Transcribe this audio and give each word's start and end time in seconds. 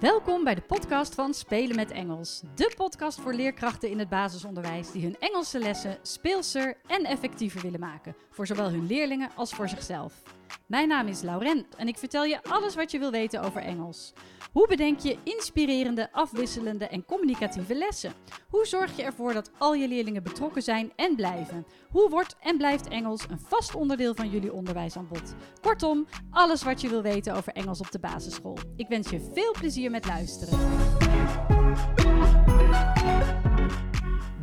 Welkom 0.00 0.44
bij 0.44 0.54
de 0.54 0.60
podcast 0.60 1.14
van 1.14 1.34
Spelen 1.34 1.76
met 1.76 1.90
Engels. 1.90 2.42
De 2.54 2.72
podcast 2.76 3.20
voor 3.20 3.34
leerkrachten 3.34 3.90
in 3.90 3.98
het 3.98 4.08
basisonderwijs 4.08 4.92
die 4.92 5.02
hun 5.02 5.16
Engelse 5.18 5.58
lessen 5.58 5.98
speelser 6.02 6.76
en 6.86 7.04
effectiever 7.04 7.60
willen 7.60 7.80
maken. 7.80 8.16
Voor 8.30 8.46
zowel 8.46 8.70
hun 8.70 8.86
leerlingen 8.86 9.30
als 9.34 9.54
voor 9.54 9.68
zichzelf. 9.68 10.22
Mijn 10.66 10.88
naam 10.88 11.06
is 11.06 11.22
Lauren 11.22 11.66
en 11.76 11.88
ik 11.88 11.98
vertel 11.98 12.24
je 12.24 12.42
alles 12.42 12.74
wat 12.74 12.90
je 12.90 12.98
wil 12.98 13.10
weten 13.10 13.42
over 13.42 13.62
Engels. 13.62 14.12
Hoe 14.52 14.68
bedenk 14.68 14.98
je 14.98 15.18
inspirerende, 15.22 16.12
afwisselende 16.12 16.88
en 16.88 17.04
communicatieve 17.04 17.74
lessen? 17.74 18.12
Hoe 18.48 18.66
zorg 18.66 18.96
je 18.96 19.02
ervoor 19.02 19.32
dat 19.32 19.50
al 19.58 19.74
je 19.74 19.88
leerlingen 19.88 20.22
betrokken 20.22 20.62
zijn 20.62 20.92
en 20.96 21.16
blijven? 21.16 21.66
Hoe 21.90 22.10
wordt 22.10 22.36
en 22.40 22.56
blijft 22.56 22.88
Engels 22.88 23.24
een 23.28 23.40
vast 23.40 23.74
onderdeel 23.74 24.14
van 24.14 24.30
jullie 24.30 24.52
onderwijsaanbod? 24.52 25.34
Kortom, 25.60 26.06
alles 26.30 26.62
wat 26.62 26.80
je 26.80 26.88
wil 26.88 27.02
weten 27.02 27.34
over 27.34 27.52
Engels 27.52 27.80
op 27.80 27.90
de 27.90 27.98
basisschool. 27.98 28.58
Ik 28.76 28.88
wens 28.88 29.10
je 29.10 29.30
veel 29.34 29.52
plezier 29.52 29.90
met 29.90 30.06
luisteren. 30.06 30.58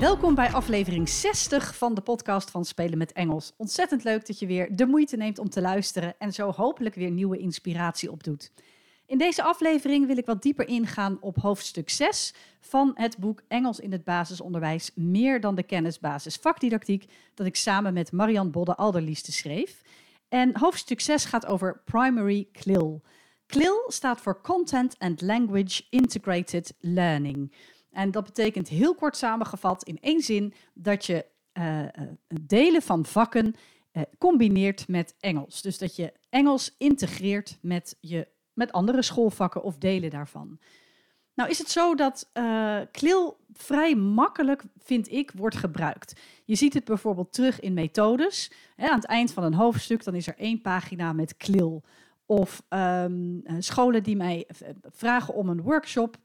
Welkom 0.05 0.35
bij 0.35 0.51
aflevering 0.51 1.09
60 1.09 1.75
van 1.75 1.93
de 1.93 2.01
podcast 2.01 2.51
van 2.51 2.65
Spelen 2.65 2.97
met 2.97 3.11
Engels. 3.11 3.53
Ontzettend 3.57 4.03
leuk 4.03 4.27
dat 4.27 4.39
je 4.39 4.45
weer 4.45 4.75
de 4.75 4.85
moeite 4.85 5.17
neemt 5.17 5.39
om 5.39 5.49
te 5.49 5.61
luisteren 5.61 6.15
en 6.17 6.33
zo 6.33 6.51
hopelijk 6.51 6.95
weer 6.95 7.11
nieuwe 7.11 7.37
inspiratie 7.37 8.11
opdoet. 8.11 8.51
In 9.05 9.17
deze 9.17 9.43
aflevering 9.43 10.07
wil 10.07 10.17
ik 10.17 10.25
wat 10.25 10.41
dieper 10.41 10.67
ingaan 10.67 11.17
op 11.21 11.37
hoofdstuk 11.37 11.89
6 11.89 12.33
van 12.59 12.91
het 12.93 13.17
boek 13.17 13.41
Engels 13.47 13.79
in 13.79 13.91
het 13.91 14.03
basisonderwijs 14.03 14.91
Meer 14.95 15.39
dan 15.41 15.55
de 15.55 15.63
kennisbasis 15.63 16.35
vakdidactiek 16.35 17.05
dat 17.33 17.47
ik 17.47 17.55
samen 17.55 17.93
met 17.93 18.11
Marian 18.11 18.51
Bodde 18.51 18.75
Alderlieste 18.75 19.31
schreef. 19.31 19.81
En 20.29 20.57
hoofdstuk 20.57 21.01
6 21.01 21.25
gaat 21.25 21.45
over 21.45 21.81
Primary 21.85 22.47
CLIL. 22.51 23.01
CLIL 23.47 23.83
staat 23.87 24.21
voor 24.21 24.41
Content 24.41 24.95
and 24.99 25.21
Language 25.21 25.83
Integrated 25.89 26.73
Learning. 26.79 27.51
En 27.95 28.11
dat 28.11 28.23
betekent 28.23 28.67
heel 28.67 28.95
kort 28.95 29.17
samengevat 29.17 29.83
in 29.83 29.97
één 30.01 30.21
zin 30.21 30.53
dat 30.73 31.05
je 31.05 31.25
uh, 31.53 31.81
delen 32.41 32.81
van 32.81 33.05
vakken 33.05 33.55
uh, 33.93 34.03
combineert 34.17 34.87
met 34.87 35.15
Engels. 35.19 35.61
Dus 35.61 35.77
dat 35.77 35.95
je 35.95 36.13
Engels 36.29 36.75
integreert 36.77 37.57
met, 37.61 37.97
je, 37.99 38.27
met 38.53 38.71
andere 38.71 39.01
schoolvakken 39.01 39.63
of 39.63 39.77
delen 39.77 40.09
daarvan. 40.09 40.59
Nou 41.33 41.49
is 41.49 41.57
het 41.57 41.69
zo 41.69 41.95
dat 41.95 42.29
uh, 42.33 42.79
CLIL 42.91 43.37
vrij 43.53 43.95
makkelijk, 43.95 44.63
vind 44.77 45.11
ik, 45.11 45.31
wordt 45.35 45.55
gebruikt. 45.55 46.19
Je 46.45 46.55
ziet 46.55 46.73
het 46.73 46.85
bijvoorbeeld 46.85 47.33
terug 47.33 47.59
in 47.59 47.73
methodes. 47.73 48.51
Aan 48.77 48.95
het 48.95 49.05
eind 49.05 49.31
van 49.31 49.43
een 49.43 49.53
hoofdstuk 49.53 50.03
dan 50.03 50.15
is 50.15 50.27
er 50.27 50.37
één 50.37 50.61
pagina 50.61 51.13
met 51.13 51.37
CLIL. 51.37 51.83
Of 52.25 52.63
um, 52.69 53.43
scholen 53.59 54.03
die 54.03 54.15
mij 54.15 54.47
vragen 54.81 55.33
om 55.33 55.49
een 55.49 55.61
workshop 55.61 56.17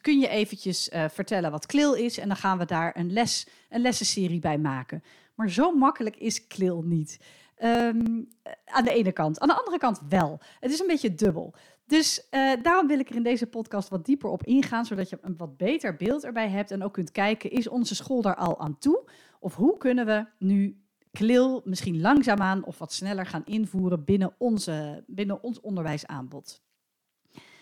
kun 0.00 0.18
je 0.18 0.28
eventjes 0.28 0.88
uh, 0.88 1.04
vertellen 1.08 1.50
wat 1.50 1.66
KLIL 1.66 1.94
is 1.94 2.18
en 2.18 2.28
dan 2.28 2.36
gaan 2.36 2.58
we 2.58 2.64
daar 2.64 2.96
een, 2.96 3.12
les, 3.12 3.46
een 3.68 3.80
lessenserie 3.80 4.40
bij 4.40 4.58
maken. 4.58 5.02
Maar 5.34 5.50
zo 5.50 5.72
makkelijk 5.72 6.16
is 6.16 6.46
KLIL 6.46 6.82
niet. 6.82 7.20
Um, 7.62 8.28
aan 8.64 8.84
de 8.84 8.92
ene 8.92 9.12
kant. 9.12 9.40
Aan 9.40 9.48
de 9.48 9.58
andere 9.58 9.78
kant 9.78 10.00
wel. 10.08 10.40
Het 10.60 10.72
is 10.72 10.80
een 10.80 10.86
beetje 10.86 11.14
dubbel. 11.14 11.54
Dus 11.86 12.26
uh, 12.30 12.52
daarom 12.62 12.86
wil 12.86 12.98
ik 12.98 13.08
er 13.08 13.16
in 13.16 13.22
deze 13.22 13.46
podcast 13.46 13.88
wat 13.88 14.04
dieper 14.04 14.30
op 14.30 14.42
ingaan, 14.44 14.84
zodat 14.84 15.08
je 15.08 15.18
een 15.20 15.36
wat 15.36 15.56
beter 15.56 15.96
beeld 15.96 16.24
erbij 16.24 16.48
hebt 16.48 16.70
en 16.70 16.82
ook 16.82 16.92
kunt 16.92 17.12
kijken, 17.12 17.50
is 17.50 17.68
onze 17.68 17.94
school 17.94 18.22
daar 18.22 18.36
al 18.36 18.60
aan 18.60 18.78
toe? 18.78 19.08
Of 19.40 19.54
hoe 19.54 19.76
kunnen 19.76 20.06
we 20.06 20.26
nu 20.38 20.80
KLIL 21.12 21.60
misschien 21.64 22.00
langzaamaan 22.00 22.64
of 22.64 22.78
wat 22.78 22.92
sneller 22.92 23.26
gaan 23.26 23.44
invoeren 23.44 24.04
binnen, 24.04 24.34
onze, 24.38 25.04
binnen 25.06 25.42
ons 25.42 25.60
onderwijsaanbod? 25.60 26.62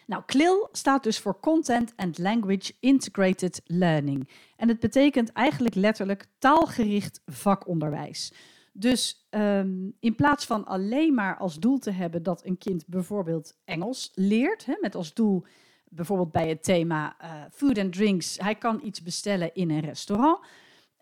Nou, 0.09 0.23
CLIL 0.27 0.69
staat 0.73 1.03
dus 1.03 1.19
voor 1.19 1.41
Content 1.41 1.93
and 1.97 2.19
Language 2.19 2.73
Integrated 2.81 3.61
Learning. 3.65 4.29
En 4.57 4.69
het 4.69 4.81
betekent 4.81 5.33
eigenlijk 5.33 5.75
letterlijk 5.75 6.27
taalgericht 6.39 7.21
vakonderwijs. 7.27 8.33
Dus 8.73 9.29
um, 9.31 9.97
in 10.01 10.15
plaats 10.15 10.45
van 10.45 10.65
alleen 10.65 11.15
maar 11.15 11.37
als 11.37 11.59
doel 11.59 11.79
te 11.79 11.91
hebben 11.91 12.23
dat 12.23 12.45
een 12.45 12.59
kind 12.59 12.87
bijvoorbeeld 12.87 13.57
Engels 13.65 14.13
leert, 14.15 14.65
hè, 14.65 14.75
met 14.81 14.95
als 14.95 15.15
doel 15.15 15.45
bijvoorbeeld 15.89 16.33
bij 16.33 16.49
het 16.49 16.63
thema 16.63 17.17
uh, 17.23 17.43
food 17.53 17.79
and 17.79 17.93
drinks, 17.93 18.39
hij 18.39 18.55
kan 18.55 18.81
iets 18.85 19.03
bestellen 19.03 19.55
in 19.55 19.71
een 19.71 19.81
restaurant. 19.81 20.39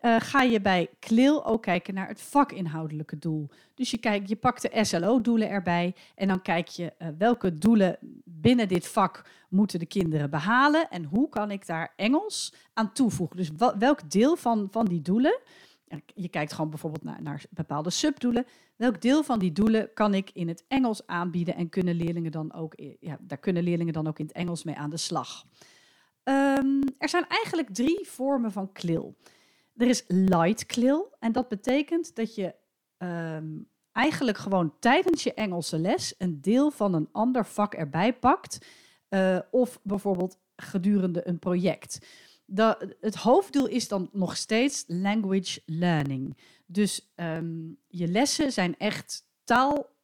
Uh, 0.01 0.15
ga 0.19 0.41
je 0.41 0.61
bij 0.61 0.89
CLIL 0.99 1.45
ook 1.45 1.61
kijken 1.61 1.93
naar 1.93 2.07
het 2.07 2.21
vakinhoudelijke 2.21 3.17
doel. 3.17 3.49
Dus 3.73 3.91
je, 3.91 3.97
kijkt, 3.97 4.29
je 4.29 4.35
pakt 4.35 4.61
de 4.61 4.85
SLO-doelen 4.85 5.49
erbij 5.49 5.95
en 6.15 6.27
dan 6.27 6.41
kijk 6.41 6.67
je 6.67 6.93
uh, 6.99 7.07
welke 7.17 7.53
doelen 7.53 7.97
binnen 8.23 8.67
dit 8.67 8.87
vak 8.87 9.29
moeten 9.49 9.79
de 9.79 9.85
kinderen 9.85 10.29
behalen 10.29 10.89
en 10.89 11.03
hoe 11.03 11.29
kan 11.29 11.51
ik 11.51 11.65
daar 11.65 11.93
Engels 11.95 12.53
aan 12.73 12.93
toevoegen. 12.93 13.37
Dus 13.37 13.51
welk 13.77 14.11
deel 14.11 14.35
van, 14.35 14.67
van 14.71 14.85
die 14.85 15.01
doelen, 15.01 15.39
je 16.15 16.29
kijkt 16.29 16.53
gewoon 16.53 16.69
bijvoorbeeld 16.69 17.03
naar, 17.03 17.21
naar 17.21 17.43
bepaalde 17.49 17.89
subdoelen, 17.89 18.45
welk 18.75 19.01
deel 19.01 19.23
van 19.23 19.39
die 19.39 19.51
doelen 19.51 19.93
kan 19.93 20.13
ik 20.13 20.29
in 20.33 20.47
het 20.47 20.63
Engels 20.67 21.07
aanbieden 21.07 21.55
en 21.55 21.69
kunnen 21.69 21.95
leerlingen 21.95 22.31
dan 22.31 22.53
ook, 22.53 22.73
ja, 22.99 23.17
daar 23.21 23.37
kunnen 23.37 23.63
leerlingen 23.63 23.93
dan 23.93 24.07
ook 24.07 24.19
in 24.19 24.25
het 24.25 24.35
Engels 24.35 24.63
mee 24.63 24.75
aan 24.75 24.89
de 24.89 24.97
slag. 24.97 25.45
Um, 26.23 26.81
er 26.97 27.09
zijn 27.09 27.27
eigenlijk 27.27 27.69
drie 27.69 28.07
vormen 28.07 28.51
van 28.51 28.71
CLIL. 28.71 29.15
Er 29.77 29.87
is 29.87 30.03
light 30.07 30.65
CLIL 30.65 31.15
en 31.19 31.31
dat 31.31 31.47
betekent 31.47 32.15
dat 32.15 32.35
je 32.35 32.55
um, 32.97 33.69
eigenlijk 33.91 34.37
gewoon 34.37 34.73
tijdens 34.79 35.23
je 35.23 35.33
Engelse 35.33 35.79
les 35.79 36.15
een 36.17 36.41
deel 36.41 36.71
van 36.71 36.93
een 36.93 37.09
ander 37.11 37.45
vak 37.45 37.73
erbij 37.73 38.13
pakt. 38.13 38.65
Uh, 39.09 39.39
of 39.51 39.79
bijvoorbeeld 39.83 40.39
gedurende 40.55 41.27
een 41.27 41.39
project. 41.39 42.07
Het 42.99 43.15
hoofddoel 43.15 43.67
is 43.67 43.87
dan 43.87 44.09
nog 44.11 44.37
steeds 44.37 44.83
language 44.87 45.61
learning. 45.65 46.37
Dus 46.65 47.13
um, 47.15 47.77
je 47.87 48.07
lessen 48.07 48.51
zijn 48.51 48.77
echt 48.77 49.27
taal. 49.43 49.95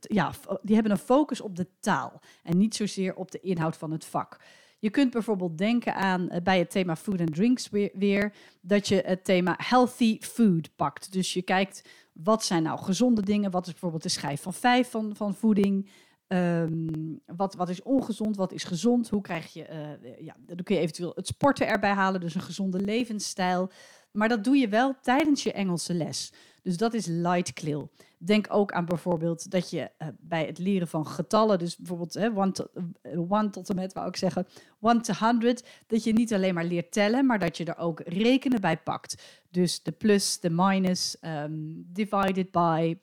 Ja, 0.00 0.32
die 0.62 0.74
hebben 0.74 0.92
een 0.92 0.98
focus 0.98 1.40
op 1.40 1.56
de 1.56 1.66
taal 1.80 2.20
en 2.42 2.56
niet 2.56 2.74
zozeer 2.74 3.14
op 3.14 3.30
de 3.30 3.40
inhoud 3.40 3.76
van 3.76 3.90
het 3.90 4.04
vak. 4.04 4.40
Je 4.82 4.90
kunt 4.90 5.10
bijvoorbeeld 5.10 5.58
denken 5.58 5.94
aan 5.94 6.28
uh, 6.32 6.36
bij 6.42 6.58
het 6.58 6.70
thema 6.70 6.96
food 6.96 7.20
and 7.20 7.34
drinks 7.34 7.68
weer, 7.92 8.32
dat 8.60 8.88
je 8.88 9.02
het 9.06 9.24
thema 9.24 9.54
healthy 9.58 10.18
food 10.20 10.76
pakt. 10.76 11.12
Dus 11.12 11.32
je 11.32 11.42
kijkt 11.42 11.88
wat 12.12 12.44
zijn 12.44 12.62
nou 12.62 12.78
gezonde 12.78 13.22
dingen, 13.22 13.50
wat 13.50 13.66
is 13.66 13.72
bijvoorbeeld 13.72 14.02
de 14.02 14.08
schijf 14.08 14.42
van 14.42 14.54
vijf 14.54 14.90
van, 14.90 15.16
van 15.16 15.34
voeding. 15.34 15.90
Um, 16.28 17.20
wat, 17.26 17.54
wat 17.54 17.68
is 17.68 17.82
ongezond, 17.82 18.36
wat 18.36 18.52
is 18.52 18.64
gezond? 18.64 19.08
Hoe 19.08 19.20
krijg 19.20 19.52
je, 19.52 19.68
uh, 19.70 20.24
ja, 20.24 20.36
dan 20.46 20.64
kun 20.64 20.74
je 20.74 20.80
eventueel 20.80 21.12
het 21.14 21.26
sporten 21.26 21.66
erbij 21.66 21.92
halen, 21.92 22.20
dus 22.20 22.34
een 22.34 22.40
gezonde 22.40 22.80
levensstijl. 22.80 23.70
Maar 24.12 24.28
dat 24.28 24.44
doe 24.44 24.56
je 24.56 24.68
wel 24.68 24.94
tijdens 25.00 25.42
je 25.42 25.52
Engelse 25.52 25.94
les. 25.94 26.32
Dus 26.62 26.76
dat 26.76 26.94
is 26.94 27.06
light 27.06 27.52
CLIL. 27.52 27.90
Denk 28.18 28.46
ook 28.50 28.72
aan 28.72 28.84
bijvoorbeeld 28.84 29.50
dat 29.50 29.70
je 29.70 29.90
uh, 29.98 30.08
bij 30.20 30.46
het 30.46 30.58
leren 30.58 30.88
van 30.88 31.06
getallen, 31.06 31.58
dus 31.58 31.76
bijvoorbeeld 31.76 32.14
hè, 32.14 32.36
one, 32.36 32.52
to, 32.52 32.66
uh, 33.02 33.30
one 33.30 33.50
tot 33.50 33.68
en 33.68 33.76
met, 33.76 33.92
wou 33.92 34.08
ik 34.08 34.16
zeggen, 34.16 34.46
one 34.80 35.00
to 35.00 35.26
hundred, 35.26 35.68
dat 35.86 36.04
je 36.04 36.12
niet 36.12 36.34
alleen 36.34 36.54
maar 36.54 36.64
leert 36.64 36.92
tellen, 36.92 37.26
maar 37.26 37.38
dat 37.38 37.56
je 37.56 37.64
er 37.64 37.78
ook 37.78 38.00
rekenen 38.00 38.60
bij 38.60 38.76
pakt. 38.76 39.40
Dus 39.50 39.82
de 39.82 39.92
plus, 39.92 40.40
de 40.40 40.50
minus, 40.50 41.16
um, 41.20 41.84
divided 41.86 42.50
by, 42.50 42.98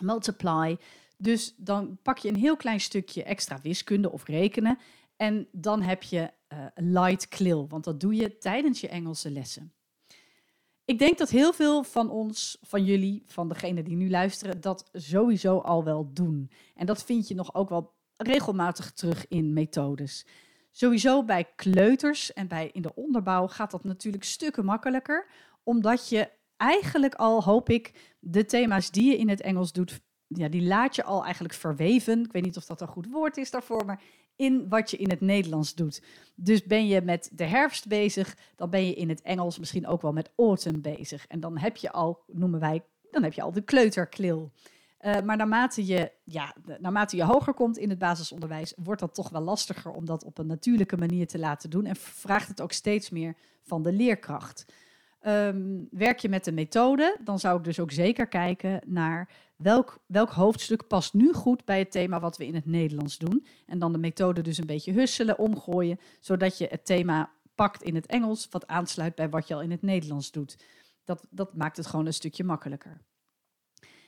multiply. 0.00 0.76
Dus 1.16 1.54
dan 1.56 1.98
pak 2.02 2.18
je 2.18 2.28
een 2.28 2.36
heel 2.36 2.56
klein 2.56 2.80
stukje 2.80 3.22
extra 3.22 3.60
wiskunde 3.62 4.12
of 4.12 4.26
rekenen 4.26 4.78
en 5.16 5.48
dan 5.52 5.82
heb 5.82 6.02
je 6.02 6.30
uh, 6.48 6.58
light 6.74 7.28
CLIL, 7.28 7.68
want 7.68 7.84
dat 7.84 8.00
doe 8.00 8.14
je 8.14 8.38
tijdens 8.38 8.80
je 8.80 8.88
Engelse 8.88 9.30
lessen. 9.30 9.72
Ik 10.88 10.98
denk 10.98 11.18
dat 11.18 11.30
heel 11.30 11.52
veel 11.52 11.82
van 11.82 12.10
ons, 12.10 12.58
van 12.62 12.84
jullie, 12.84 13.22
van 13.26 13.48
degenen 13.48 13.84
die 13.84 13.96
nu 13.96 14.10
luisteren, 14.10 14.60
dat 14.60 14.88
sowieso 14.92 15.58
al 15.58 15.84
wel 15.84 16.10
doen. 16.12 16.50
En 16.74 16.86
dat 16.86 17.04
vind 17.04 17.28
je 17.28 17.34
nog 17.34 17.54
ook 17.54 17.68
wel 17.68 17.94
regelmatig 18.16 18.92
terug 18.92 19.28
in 19.28 19.52
methodes. 19.52 20.26
Sowieso 20.70 21.24
bij 21.24 21.44
kleuters 21.56 22.32
en 22.32 22.48
bij 22.48 22.70
in 22.72 22.82
de 22.82 22.94
onderbouw 22.94 23.46
gaat 23.46 23.70
dat 23.70 23.84
natuurlijk 23.84 24.24
stukken 24.24 24.64
makkelijker, 24.64 25.30
omdat 25.62 26.08
je 26.08 26.30
eigenlijk 26.56 27.14
al, 27.14 27.42
hoop 27.42 27.68
ik, 27.68 28.16
de 28.20 28.44
thema's 28.44 28.90
die 28.90 29.10
je 29.10 29.16
in 29.16 29.28
het 29.28 29.40
Engels 29.40 29.72
doet, 29.72 30.00
ja, 30.26 30.48
die 30.48 30.62
laat 30.62 30.94
je 30.94 31.04
al 31.04 31.24
eigenlijk 31.24 31.54
verweven. 31.54 32.24
Ik 32.24 32.32
weet 32.32 32.44
niet 32.44 32.56
of 32.56 32.64
dat 32.64 32.80
een 32.80 32.88
goed 32.88 33.10
woord 33.10 33.36
is 33.36 33.50
daarvoor, 33.50 33.84
maar 33.84 34.02
in 34.38 34.68
wat 34.68 34.90
je 34.90 34.96
in 34.96 35.10
het 35.10 35.20
Nederlands 35.20 35.74
doet. 35.74 36.02
Dus 36.34 36.64
ben 36.64 36.86
je 36.86 37.00
met 37.02 37.30
de 37.32 37.44
herfst 37.44 37.88
bezig, 37.88 38.36
dan 38.56 38.70
ben 38.70 38.86
je 38.86 38.94
in 38.94 39.08
het 39.08 39.22
Engels 39.22 39.58
misschien 39.58 39.86
ook 39.86 40.02
wel 40.02 40.12
met 40.12 40.30
autumn 40.36 40.80
bezig. 40.80 41.26
En 41.26 41.40
dan 41.40 41.58
heb 41.58 41.76
je 41.76 41.92
al, 41.92 42.22
noemen 42.26 42.60
wij, 42.60 42.82
dan 43.10 43.22
heb 43.22 43.32
je 43.32 43.42
al 43.42 43.52
de 43.52 43.60
kleuterklil. 43.60 44.50
Uh, 45.00 45.20
maar 45.20 45.36
naarmate 45.36 45.86
je, 45.86 46.12
ja, 46.24 46.54
naarmate 46.78 47.16
je 47.16 47.24
hoger 47.24 47.54
komt 47.54 47.78
in 47.78 47.90
het 47.90 47.98
basisonderwijs, 47.98 48.72
wordt 48.76 49.00
dat 49.00 49.14
toch 49.14 49.28
wel 49.28 49.40
lastiger 49.40 49.92
om 49.92 50.04
dat 50.04 50.24
op 50.24 50.38
een 50.38 50.46
natuurlijke 50.46 50.96
manier 50.96 51.26
te 51.26 51.38
laten 51.38 51.70
doen. 51.70 51.84
En 51.84 51.96
vraagt 51.96 52.48
het 52.48 52.60
ook 52.60 52.72
steeds 52.72 53.10
meer 53.10 53.34
van 53.62 53.82
de 53.82 53.92
leerkracht. 53.92 54.64
Ehm, 55.28 55.84
werk 55.90 56.18
je 56.18 56.28
met 56.28 56.44
de 56.44 56.52
methode, 56.52 57.16
dan 57.24 57.38
zou 57.38 57.58
ik 57.58 57.64
dus 57.64 57.80
ook 57.80 57.90
zeker 57.90 58.26
kijken 58.26 58.80
naar 58.86 59.28
welk, 59.56 59.98
welk 60.06 60.30
hoofdstuk 60.30 60.86
past 60.86 61.14
nu 61.14 61.32
goed 61.32 61.64
bij 61.64 61.78
het 61.78 61.90
thema 61.90 62.20
wat 62.20 62.36
we 62.36 62.46
in 62.46 62.54
het 62.54 62.66
Nederlands 62.66 63.18
doen. 63.18 63.46
En 63.66 63.78
dan 63.78 63.92
de 63.92 63.98
methode 63.98 64.40
dus 64.40 64.58
een 64.58 64.66
beetje 64.66 64.92
husselen, 64.92 65.38
omgooien, 65.38 66.00
zodat 66.20 66.58
je 66.58 66.66
het 66.70 66.84
thema 66.84 67.30
pakt 67.54 67.82
in 67.82 67.94
het 67.94 68.06
Engels, 68.06 68.48
wat 68.50 68.66
aansluit 68.66 69.14
bij 69.14 69.28
wat 69.28 69.48
je 69.48 69.54
al 69.54 69.62
in 69.62 69.70
het 69.70 69.82
Nederlands 69.82 70.30
doet. 70.30 70.56
Dat, 71.04 71.26
dat 71.30 71.54
maakt 71.54 71.76
het 71.76 71.86
gewoon 71.86 72.06
een 72.06 72.14
stukje 72.14 72.44
makkelijker. 72.44 73.00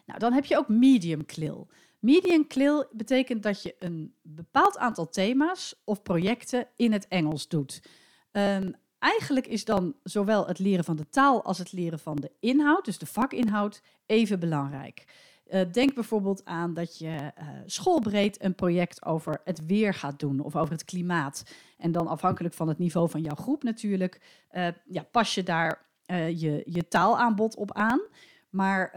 Nou, 0.07 0.19
dan 0.19 0.33
heb 0.33 0.45
je 0.45 0.57
ook 0.57 0.69
medium 0.69 1.27
clill. 1.27 1.67
Medium 1.99 2.47
clill 2.47 2.87
betekent 2.93 3.43
dat 3.43 3.63
je 3.63 3.77
een 3.79 4.15
bepaald 4.23 4.79
aantal 4.79 5.09
thema's 5.09 5.81
of 5.85 6.03
projecten 6.03 6.69
in 6.77 6.93
het 6.93 7.09
Engels 7.09 7.49
doet. 7.49 7.83
Um, 8.33 8.75
eigenlijk 9.01 9.47
is 9.47 9.65
dan 9.65 9.95
zowel 10.03 10.47
het 10.47 10.59
leren 10.59 10.85
van 10.85 10.97
de 10.97 11.09
taal 11.09 11.45
als 11.45 11.59
het 11.59 11.73
leren 11.73 11.99
van 11.99 12.17
de 12.17 12.31
inhoud, 12.41 12.85
dus 12.85 12.99
de 12.99 13.07
vakinhoud, 13.07 13.83
even 14.07 14.41
belangrijk. 14.41 15.05
Uh, 15.47 15.61
denk 15.73 15.95
bijvoorbeeld 15.95 16.45
aan 16.45 16.75
dat 16.75 16.99
je 16.99 17.07
uh, 17.07 17.49
schoolbreed 17.67 18.43
een 18.43 18.55
project 18.55 19.05
over 19.05 19.41
het 19.45 19.67
weer 19.67 19.95
gaat 19.95 20.19
doen 20.19 20.41
of 20.41 20.57
over 20.57 20.73
het 20.73 20.85
klimaat. 20.85 21.43
En 21.79 21.93
dan 21.93 22.07
afhankelijk 22.07 22.55
van 22.55 22.69
het 22.69 22.79
niveau 22.79 23.11
van 23.11 23.21
jouw 23.21 23.35
groep 23.35 23.63
natuurlijk, 23.63 24.21
uh, 24.53 24.67
ja, 24.85 25.03
pas 25.11 25.35
je 25.35 25.43
daar 25.43 25.89
je, 26.35 26.63
je 26.65 26.89
taalaanbod 26.89 27.57
op 27.57 27.73
aan. 27.73 28.01
Maar 28.49 28.93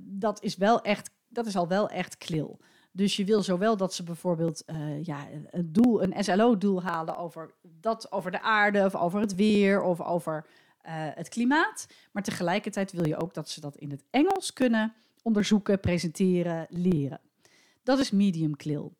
dat 0.00 0.42
is 0.42 0.56
wel 0.56 0.82
echt, 0.82 1.10
dat 1.28 1.46
is 1.46 1.56
al 1.56 1.68
wel 1.68 1.88
echt 1.88 2.18
klil. 2.18 2.58
Dus 2.92 3.16
je 3.16 3.24
wil 3.24 3.42
zowel 3.42 3.76
dat 3.76 3.94
ze 3.94 4.02
bijvoorbeeld 4.02 4.62
uh, 4.66 5.04
ja, 5.04 5.28
een, 5.50 5.72
doel, 5.72 6.02
een 6.02 6.24
SLO-doel 6.24 6.82
halen 6.82 7.16
over, 7.16 7.54
dat, 7.80 8.12
over 8.12 8.30
de 8.30 8.40
aarde 8.40 8.84
of 8.84 8.94
over 8.94 9.20
het 9.20 9.34
weer 9.34 9.82
of 9.82 10.00
over 10.00 10.46
uh, 10.46 10.92
het 10.92 11.28
klimaat. 11.28 11.86
Maar 12.12 12.22
tegelijkertijd 12.22 12.92
wil 12.92 13.06
je 13.06 13.16
ook 13.16 13.34
dat 13.34 13.48
ze 13.48 13.60
dat 13.60 13.76
in 13.76 13.90
het 13.90 14.04
Engels 14.10 14.52
kunnen 14.52 14.94
onderzoeken, 15.22 15.80
presenteren, 15.80 16.66
leren. 16.70 17.20
Dat 17.82 17.98
is 17.98 18.10
medium 18.10 18.56
CLIL. 18.56 18.92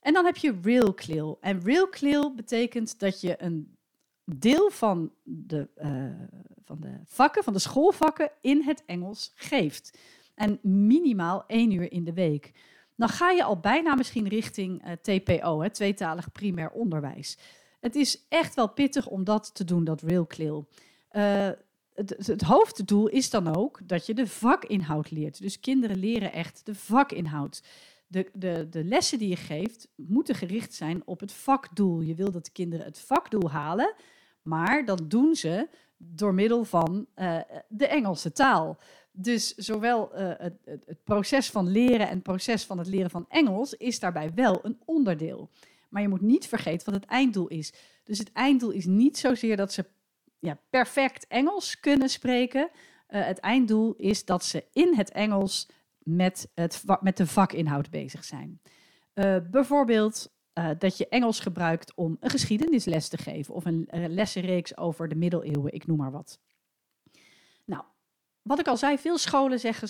En 0.00 0.12
dan 0.12 0.24
heb 0.24 0.36
je 0.36 0.58
real 0.62 0.94
CLIL. 0.94 1.38
En 1.40 1.60
real 1.60 1.88
CLIL 1.88 2.34
betekent 2.34 2.98
dat 2.98 3.20
je 3.20 3.42
een 3.42 3.76
deel 4.24 4.70
van 4.70 5.12
de, 5.22 5.68
uh, 5.76 6.04
van 6.64 6.80
de 6.80 7.00
vakken, 7.04 7.44
van 7.44 7.52
de 7.52 7.58
schoolvakken, 7.58 8.30
in 8.40 8.62
het 8.62 8.82
Engels 8.86 9.32
geeft. 9.34 9.98
En 10.34 10.58
minimaal 10.62 11.44
één 11.46 11.70
uur 11.70 11.92
in 11.92 12.04
de 12.04 12.12
week 12.12 12.52
dan 12.96 13.08
ga 13.08 13.30
je 13.30 13.44
al 13.44 13.60
bijna 13.60 13.94
misschien 13.94 14.28
richting 14.28 14.86
uh, 14.86 14.92
TPO, 14.92 15.60
hè, 15.60 15.70
tweetalig 15.70 16.32
primair 16.32 16.70
onderwijs. 16.70 17.38
Het 17.80 17.94
is 17.94 18.26
echt 18.28 18.54
wel 18.54 18.68
pittig 18.68 19.06
om 19.06 19.24
dat 19.24 19.54
te 19.54 19.64
doen, 19.64 19.84
dat 19.84 20.02
real 20.02 20.26
clear. 20.26 20.64
Uh, 21.12 21.50
het, 21.94 22.26
het, 22.26 22.42
hoofddoel 22.42 23.08
is 23.08 23.30
dan 23.30 23.56
ook 23.56 23.80
dat 23.84 24.06
je 24.06 24.14
de 24.14 24.26
vakinhoud 24.26 25.10
leert. 25.10 25.40
Dus 25.40 25.60
kinderen 25.60 25.96
leren 25.96 26.32
echt 26.32 26.60
de 26.64 26.74
vakinhoud. 26.74 27.62
De, 28.06 28.30
de, 28.32 28.66
de 28.70 28.84
lessen 28.84 29.18
die 29.18 29.28
je 29.28 29.36
geeft 29.36 29.88
moeten 29.94 30.34
gericht 30.34 30.74
zijn 30.74 31.02
op 31.04 31.20
het 31.20 31.32
vakdoel. 31.32 32.00
Je 32.00 32.14
wil 32.14 32.30
dat 32.30 32.44
de 32.44 32.52
kinderen 32.52 32.86
het 32.86 32.98
vakdoel 32.98 33.50
halen, 33.50 33.94
maar 34.42 34.84
dat 34.84 35.10
doen 35.10 35.34
ze 35.34 35.68
door 35.96 36.34
middel 36.34 36.64
van 36.64 37.06
uh, 37.16 37.38
de 37.68 37.86
Engelse 37.86 38.32
taal. 38.32 38.78
Dus 39.12 39.54
zowel 39.54 40.20
uh, 40.20 40.32
het, 40.36 40.54
het, 40.64 41.04
proces 41.04 41.50
van 41.50 41.68
leren 41.68 42.08
en 42.08 42.14
het 42.14 42.22
proces 42.22 42.64
van 42.64 42.78
het 42.78 42.86
leren 42.86 43.10
van 43.10 43.26
Engels 43.28 43.74
is 43.74 43.98
daarbij 43.98 44.34
wel 44.34 44.64
een 44.64 44.80
onderdeel. 44.84 45.50
Maar 45.88 46.02
je 46.02 46.08
moet 46.08 46.20
niet 46.20 46.46
vergeten 46.46 46.92
wat 46.92 47.00
het 47.02 47.10
einddoel 47.10 47.48
is. 47.48 47.72
Dus 48.04 48.18
het 48.18 48.32
einddoel 48.32 48.70
is 48.70 48.86
niet 48.86 49.18
zozeer 49.18 49.56
dat 49.56 49.72
ze 49.72 49.84
ja, 50.38 50.58
perfect 50.70 51.26
Engels 51.26 51.80
kunnen 51.80 52.08
spreken. 52.08 52.70
Uh, 53.08 53.24
het 53.24 53.38
einddoel 53.38 53.94
is 53.96 54.24
dat 54.24 54.44
ze 54.44 54.64
in 54.72 54.94
het 54.94 55.10
Engels 55.10 55.68
met, 55.98 56.50
het, 56.54 56.84
met 57.00 57.16
de 57.16 57.26
vakinhoud 57.26 57.90
bezig 57.90 58.24
zijn. 58.24 58.60
Uh, 59.14 59.36
bijvoorbeeld 59.50 60.30
dat 60.78 60.96
je 60.96 61.08
Engels 61.08 61.40
gebruikt 61.40 61.94
om 61.94 62.16
een 62.20 62.30
geschiedenisles 62.30 63.08
te 63.08 63.18
geven 63.18 63.54
of 63.54 63.64
een 63.64 63.88
lessenreeks 63.90 64.76
over 64.76 65.08
de 65.08 65.14
middeleeuwen, 65.14 65.72
ik 65.72 65.86
noem 65.86 65.96
maar 65.96 66.10
wat 66.10 66.38
wat 68.42 68.58
ik 68.58 68.68
al 68.68 68.76
zei, 68.76 68.98
veel 68.98 69.18
scholen 69.18 69.60
zeggen, 69.60 69.88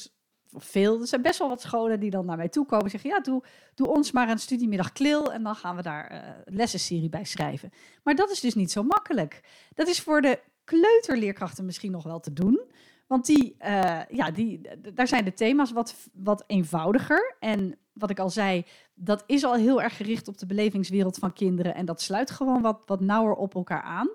veel, 0.56 1.00
er 1.00 1.06
zijn 1.06 1.22
best 1.22 1.38
wel 1.38 1.48
wat 1.48 1.60
scholen 1.60 2.00
die 2.00 2.10
dan 2.10 2.26
naar 2.26 2.36
mij 2.36 2.48
toe 2.48 2.66
komen 2.66 2.84
en 2.84 2.90
zeggen, 2.90 3.10
ja, 3.10 3.20
doe, 3.20 3.42
doe 3.74 3.88
ons 3.88 4.12
maar 4.12 4.28
een 4.28 4.38
studiemiddag 4.38 4.92
klil 4.92 5.32
en 5.32 5.42
dan 5.42 5.54
gaan 5.54 5.76
we 5.76 5.82
daar 5.82 6.12
uh, 6.12 6.18
lessenserie 6.44 7.08
bij 7.08 7.24
schrijven. 7.24 7.70
Maar 8.02 8.14
dat 8.14 8.30
is 8.30 8.40
dus 8.40 8.54
niet 8.54 8.70
zo 8.70 8.82
makkelijk. 8.82 9.40
Dat 9.74 9.88
is 9.88 10.00
voor 10.00 10.20
de 10.20 10.40
kleuterleerkrachten 10.64 11.64
misschien 11.64 11.92
nog 11.92 12.04
wel 12.04 12.20
te 12.20 12.32
doen. 12.32 12.60
Want 13.06 13.26
die, 13.26 13.56
uh, 13.60 14.00
ja, 14.08 14.30
die, 14.30 14.60
daar 14.94 15.08
zijn 15.08 15.24
de 15.24 15.32
thema's 15.32 15.72
wat, 15.72 15.94
wat 16.12 16.44
eenvoudiger. 16.46 17.36
En 17.40 17.78
wat 17.92 18.10
ik 18.10 18.18
al 18.18 18.30
zei, 18.30 18.64
dat 18.94 19.24
is 19.26 19.44
al 19.44 19.54
heel 19.54 19.82
erg 19.82 19.96
gericht 19.96 20.28
op 20.28 20.38
de 20.38 20.46
belevingswereld 20.46 21.18
van 21.18 21.32
kinderen. 21.32 21.74
En 21.74 21.84
dat 21.84 22.00
sluit 22.00 22.30
gewoon 22.30 22.62
wat, 22.62 22.82
wat 22.86 23.00
nauwer 23.00 23.34
op 23.34 23.54
elkaar 23.54 23.82
aan. 23.82 24.08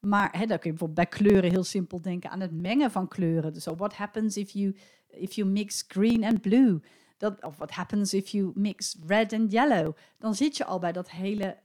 Maar 0.00 0.28
hè, 0.32 0.46
dan 0.46 0.58
kun 0.58 0.70
je 0.70 0.76
bijvoorbeeld 0.76 1.08
bij 1.10 1.18
kleuren 1.18 1.50
heel 1.50 1.64
simpel 1.64 2.00
denken 2.00 2.30
aan 2.30 2.40
het 2.40 2.62
mengen 2.62 2.90
van 2.90 3.08
kleuren. 3.08 3.52
Dus 3.52 3.64
what 3.64 3.94
happens 3.94 4.36
if 4.36 4.50
you, 4.50 4.76
if 5.08 5.32
you 5.32 5.48
mix 5.48 5.84
green 5.88 6.24
and 6.24 6.40
blue? 6.40 6.80
Dat, 7.16 7.44
of 7.44 7.56
what 7.56 7.70
happens 7.70 8.14
if 8.14 8.28
you 8.28 8.50
mix 8.54 8.96
red 9.06 9.32
and 9.32 9.52
yellow? 9.52 9.96
Dan 10.18 10.34
zit 10.34 10.56
je 10.56 10.64
al 10.64 10.78
bij 10.78 10.92
dat 10.92 11.10
hele 11.10 11.56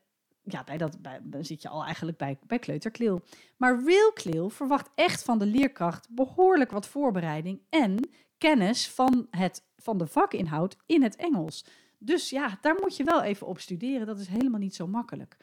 ja, 0.43 0.63
bij 0.63 0.77
dat, 0.77 1.01
bij, 1.01 1.19
dan 1.23 1.45
zit 1.45 1.61
je 1.61 1.69
al 1.69 1.83
eigenlijk 1.83 2.17
bij, 2.17 2.37
bij 2.47 2.59
kleuterkleel. 2.59 3.21
Maar 3.57 3.83
real 3.83 4.11
kleel 4.13 4.49
verwacht 4.49 4.89
echt 4.95 5.23
van 5.23 5.39
de 5.39 5.45
leerkracht 5.45 6.07
behoorlijk 6.09 6.71
wat 6.71 6.87
voorbereiding 6.87 7.61
en 7.69 8.09
kennis 8.37 8.89
van, 8.89 9.27
het, 9.29 9.63
van 9.77 9.97
de 9.97 10.07
vakinhoud 10.07 10.77
in 10.85 11.03
het 11.03 11.15
Engels. 11.15 11.65
Dus 11.97 12.29
ja, 12.29 12.57
daar 12.61 12.75
moet 12.81 12.97
je 12.97 13.03
wel 13.03 13.21
even 13.21 13.47
op 13.47 13.59
studeren. 13.59 14.07
Dat 14.07 14.19
is 14.19 14.27
helemaal 14.27 14.59
niet 14.59 14.75
zo 14.75 14.87
makkelijk. 14.87 15.37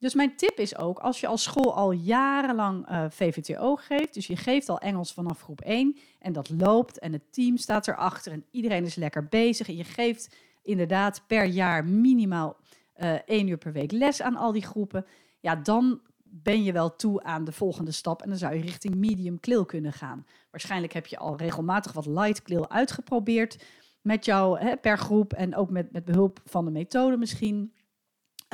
Dus 0.00 0.14
mijn 0.14 0.36
tip 0.36 0.58
is 0.58 0.76
ook, 0.76 0.98
als 0.98 1.20
je 1.20 1.26
als 1.26 1.42
school 1.42 1.74
al 1.74 1.90
jarenlang 1.90 2.86
eh, 2.86 3.04
VVTO 3.08 3.76
geeft, 3.76 4.14
dus 4.14 4.26
je 4.26 4.36
geeft 4.36 4.68
al 4.68 4.78
Engels 4.78 5.12
vanaf 5.12 5.42
groep 5.42 5.60
1 5.60 5.96
en 6.18 6.32
dat 6.32 6.50
loopt 6.50 6.98
en 6.98 7.12
het 7.12 7.32
team 7.32 7.56
staat 7.56 7.88
erachter 7.88 8.32
en 8.32 8.44
iedereen 8.50 8.84
is 8.84 8.94
lekker 8.94 9.28
bezig 9.28 9.68
en 9.68 9.76
je 9.76 9.84
geeft 9.84 10.36
inderdaad 10.62 11.22
per 11.26 11.44
jaar 11.44 11.84
minimaal 11.84 12.56
uh, 12.96 13.12
één 13.12 13.48
uur 13.48 13.58
per 13.58 13.72
week 13.72 13.92
les 13.92 14.22
aan 14.22 14.36
al 14.36 14.52
die 14.52 14.66
groepen, 14.66 15.06
ja, 15.40 15.56
dan 15.56 16.00
ben 16.22 16.62
je 16.62 16.72
wel 16.72 16.96
toe 16.96 17.22
aan 17.22 17.44
de 17.44 17.52
volgende 17.52 17.92
stap 17.92 18.22
en 18.22 18.28
dan 18.28 18.38
zou 18.38 18.54
je 18.54 18.60
richting 18.62 18.94
medium 18.94 19.40
klil 19.40 19.64
kunnen 19.64 19.92
gaan. 19.92 20.26
Waarschijnlijk 20.50 20.92
heb 20.92 21.06
je 21.06 21.18
al 21.18 21.36
regelmatig 21.36 21.92
wat 21.92 22.06
light 22.06 22.42
klil 22.42 22.70
uitgeprobeerd 22.70 23.64
met 24.00 24.24
jou 24.24 24.58
hè, 24.58 24.76
per 24.76 24.98
groep 24.98 25.32
en 25.32 25.56
ook 25.56 25.70
met, 25.70 25.92
met 25.92 26.04
behulp 26.04 26.40
van 26.44 26.64
de 26.64 26.70
methode 26.70 27.16
misschien. 27.16 27.72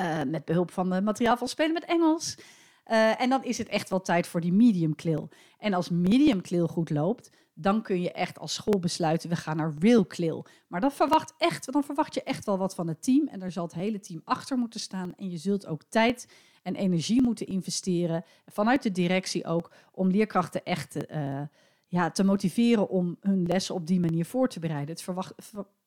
Uh, 0.01 0.23
met 0.27 0.45
behulp 0.45 0.71
van 0.71 0.91
het 0.91 1.05
materiaal 1.05 1.37
van 1.37 1.49
Spelen 1.49 1.73
met 1.73 1.85
Engels. 1.85 2.39
Uh, 2.87 3.21
en 3.21 3.29
dan 3.29 3.45
is 3.45 3.59
het 3.59 3.69
echt 3.69 3.91
wel 3.91 4.01
tijd 4.01 4.27
voor 4.27 4.41
die 4.41 4.53
medium 4.53 4.95
klil. 4.95 5.29
En 5.59 5.75
als 5.75 5.89
medium 5.89 6.41
klil 6.41 6.67
goed 6.67 6.91
loopt, 6.91 7.31
dan 7.55 7.83
kun 7.83 8.01
je 8.01 8.13
echt 8.13 8.39
als 8.39 8.55
school 8.55 8.79
besluiten, 8.81 9.29
we 9.29 9.37
gaan 9.37 9.57
naar 9.57 9.75
real 9.79 10.05
klil. 10.05 10.47
Maar 10.67 10.81
dan 10.81 10.93
verwacht, 10.93 11.35
echt, 11.39 11.73
dan 11.73 11.85
verwacht 11.85 12.15
je 12.15 12.23
echt 12.23 12.45
wel 12.45 12.59
wat 12.59 12.75
van 12.75 12.89
het 12.89 13.03
team. 13.03 13.29
En 13.29 13.41
daar 13.41 13.53
zal 13.53 13.65
het 13.65 13.75
hele 13.75 14.01
team 14.01 14.21
achter 14.25 14.59
moeten 14.59 14.81
staan. 14.81 15.15
En 15.17 15.31
je 15.31 15.37
zult 15.37 15.67
ook 15.67 15.83
tijd 15.89 16.29
en 16.63 16.75
energie 16.75 17.23
moeten 17.23 17.47
investeren, 17.47 18.25
vanuit 18.47 18.83
de 18.83 18.93
directie 18.93 19.47
ook, 19.47 19.71
om 19.93 20.11
leerkrachten 20.11 20.65
echt 20.65 20.91
te, 20.91 21.09
uh, 21.13 21.59
ja, 21.87 22.11
te 22.11 22.25
motiveren 22.25 22.89
om 22.89 23.17
hun 23.21 23.47
lessen 23.47 23.75
op 23.75 23.87
die 23.87 24.01
manier 24.01 24.25
voor 24.25 24.49
te 24.49 24.61
bereiden. 24.61 24.91
Het 24.91 25.03
verwacht, 25.03 25.35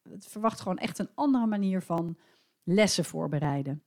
het 0.09 0.27
verwacht 0.27 0.59
gewoon 0.59 0.77
echt 0.77 0.99
een 0.99 1.09
andere 1.15 1.45
manier 1.45 1.81
van 1.81 2.17
lessen 2.63 3.05
voorbereiden. 3.05 3.83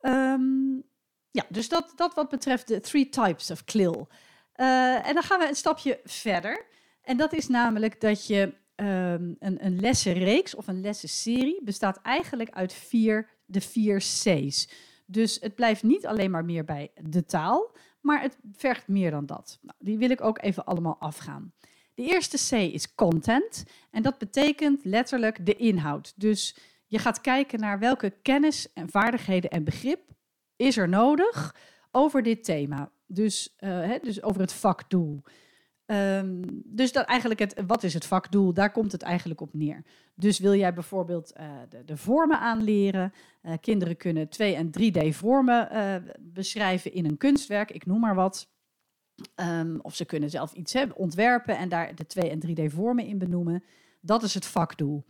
Um, 0.00 0.82
ja, 1.30 1.44
dus 1.48 1.68
dat, 1.68 1.92
dat 1.96 2.14
wat 2.14 2.28
betreft 2.28 2.68
de 2.68 2.80
three 2.80 3.08
types 3.08 3.50
of 3.50 3.64
CLIL. 3.64 4.08
Uh, 4.56 5.08
en 5.08 5.14
dan 5.14 5.22
gaan 5.22 5.38
we 5.38 5.48
een 5.48 5.54
stapje 5.54 6.00
verder. 6.04 6.66
En 7.02 7.16
dat 7.16 7.32
is 7.32 7.48
namelijk 7.48 8.00
dat 8.00 8.26
je 8.26 8.54
um, 8.76 9.36
een, 9.38 9.64
een 9.64 9.80
lessenreeks 9.80 10.54
of 10.54 10.66
een 10.66 10.80
lessenserie 10.80 11.60
bestaat 11.64 12.00
eigenlijk 12.02 12.50
uit 12.50 12.72
vier, 12.72 13.28
de 13.44 13.60
vier 13.60 13.98
C's. 13.98 14.68
Dus 15.06 15.38
het 15.40 15.54
blijft 15.54 15.82
niet 15.82 16.06
alleen 16.06 16.30
maar 16.30 16.44
meer 16.44 16.64
bij 16.64 16.90
de 17.02 17.24
taal, 17.24 17.76
maar 18.00 18.22
het 18.22 18.38
vergt 18.52 18.88
meer 18.88 19.10
dan 19.10 19.26
dat. 19.26 19.58
Nou, 19.62 19.76
die 19.78 19.98
wil 19.98 20.10
ik 20.10 20.20
ook 20.20 20.42
even 20.42 20.64
allemaal 20.64 20.96
afgaan. 20.98 21.52
De 21.94 22.02
eerste 22.02 22.36
C 22.36 22.72
is 22.72 22.94
content. 22.94 23.64
En 23.90 24.02
dat 24.02 24.18
betekent 24.18 24.84
letterlijk 24.84 25.46
de 25.46 25.56
inhoud. 25.56 26.12
Dus 26.16 26.56
je 26.92 26.98
gaat 26.98 27.20
kijken 27.20 27.60
naar 27.60 27.78
welke 27.78 28.10
kennis 28.22 28.72
en 28.72 28.88
vaardigheden 28.88 29.50
en 29.50 29.64
begrip 29.64 30.00
is 30.56 30.76
er 30.76 30.88
nodig 30.88 31.56
over 31.90 32.22
dit 32.22 32.44
thema. 32.44 32.90
Dus, 33.06 33.54
hè, 33.56 33.98
dus 33.98 34.22
over 34.22 34.40
het 34.40 34.52
vakdoel. 34.52 35.22
Um, 35.86 36.42
dus 36.64 36.92
dat 36.92 37.04
eigenlijk 37.04 37.40
het, 37.40 37.62
wat 37.66 37.82
is 37.82 37.94
het 37.94 38.06
vakdoel? 38.06 38.52
Daar 38.52 38.72
komt 38.72 38.92
het 38.92 39.02
eigenlijk 39.02 39.40
op 39.40 39.54
neer. 39.54 39.82
Dus 40.14 40.38
wil 40.38 40.54
jij 40.54 40.74
bijvoorbeeld 40.74 41.32
uh, 41.40 41.46
de, 41.68 41.84
de, 41.84 41.96
vormen 41.96 42.38
aanleren? 42.38 43.12
Uh, 43.42 43.52
kinderen 43.60 43.96
kunnen 43.96 44.28
2 44.28 44.54
en 44.54 44.70
3D 44.80 45.08
vormen 45.08 45.68
beschrijven 46.20 46.92
in 46.92 47.04
een 47.04 47.16
kunstwerk, 47.16 47.70
ik 47.70 47.86
noem 47.86 48.00
maar 48.00 48.14
wat. 48.14 48.48
Ehm, 49.34 49.78
of 49.82 49.94
ze 49.94 50.04
kunnen 50.04 50.30
zelf 50.30 50.52
iets 50.52 50.72
hebben, 50.72 50.96
ontwerpen 50.96 51.56
en 51.56 51.68
daar 51.68 51.94
de 51.94 52.06
2 52.06 52.30
en 52.30 52.40
3D 52.46 52.72
vormen 52.72 53.06
in 53.06 53.18
benoemen. 53.18 53.64
Dat 54.00 54.22
is 54.22 54.34
het 54.34 54.46
vakdoel. 54.46 55.04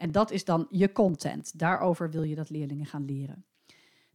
En 0.00 0.12
dat 0.12 0.30
is 0.30 0.44
dan 0.44 0.66
je 0.70 0.92
content. 0.92 1.58
Daarover 1.58 2.10
wil 2.10 2.22
je 2.22 2.34
dat 2.34 2.50
leerlingen 2.50 2.86
gaan 2.86 3.04
leren. 3.04 3.44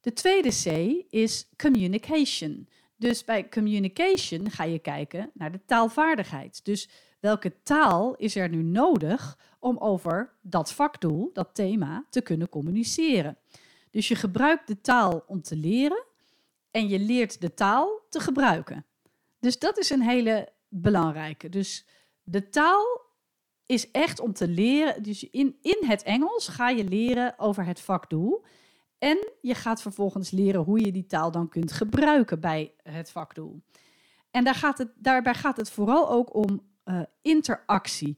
De 0.01 0.13
tweede 0.13 0.49
C 0.49 0.65
is 1.09 1.49
communication. 1.57 2.67
Dus 2.95 3.23
bij 3.23 3.49
communication 3.49 4.49
ga 4.49 4.63
je 4.63 4.79
kijken 4.79 5.31
naar 5.33 5.51
de 5.51 5.59
taalvaardigheid. 5.65 6.65
Dus 6.65 6.89
welke 7.19 7.53
taal 7.63 8.15
is 8.15 8.35
er 8.35 8.49
nu 8.49 8.63
nodig 8.63 9.39
om 9.59 9.77
over 9.77 10.33
dat 10.41 10.71
vakdoel, 10.73 11.29
dat 11.33 11.49
thema, 11.53 12.05
te 12.09 12.21
kunnen 12.21 12.49
communiceren? 12.49 13.37
Dus 13.91 14.07
je 14.07 14.15
gebruikt 14.15 14.67
de 14.67 14.81
taal 14.81 15.23
om 15.27 15.41
te 15.41 15.55
leren 15.55 16.03
en 16.71 16.87
je 16.87 16.99
leert 16.99 17.41
de 17.41 17.53
taal 17.53 18.01
te 18.09 18.19
gebruiken. 18.19 18.85
Dus 19.39 19.59
dat 19.59 19.77
is 19.77 19.89
een 19.89 20.01
hele 20.01 20.49
belangrijke. 20.69 21.49
Dus 21.49 21.85
de 22.23 22.49
taal 22.49 23.04
is 23.65 23.91
echt 23.91 24.19
om 24.19 24.33
te 24.33 24.47
leren. 24.47 25.03
Dus 25.03 25.29
in, 25.29 25.57
in 25.61 25.77
het 25.79 26.03
Engels 26.03 26.47
ga 26.47 26.69
je 26.69 26.83
leren 26.83 27.39
over 27.39 27.65
het 27.65 27.79
vakdoel. 27.79 28.43
En 28.97 29.27
je 29.41 29.55
gaat 29.55 29.81
vervolgens 29.81 30.31
leren 30.31 30.61
hoe 30.61 30.85
je 30.85 30.91
die 30.91 31.05
taal 31.05 31.31
dan 31.31 31.49
kunt 31.49 31.71
gebruiken 31.71 32.39
bij 32.39 32.73
het 32.83 33.11
vakdoel. 33.11 33.61
En 34.31 34.43
daar 34.43 34.55
gaat 34.55 34.77
het, 34.77 34.91
daarbij 34.95 35.33
gaat 35.33 35.57
het 35.57 35.71
vooral 35.71 36.09
ook 36.09 36.35
om 36.35 36.61
uh, 36.85 37.01
interactie. 37.21 38.17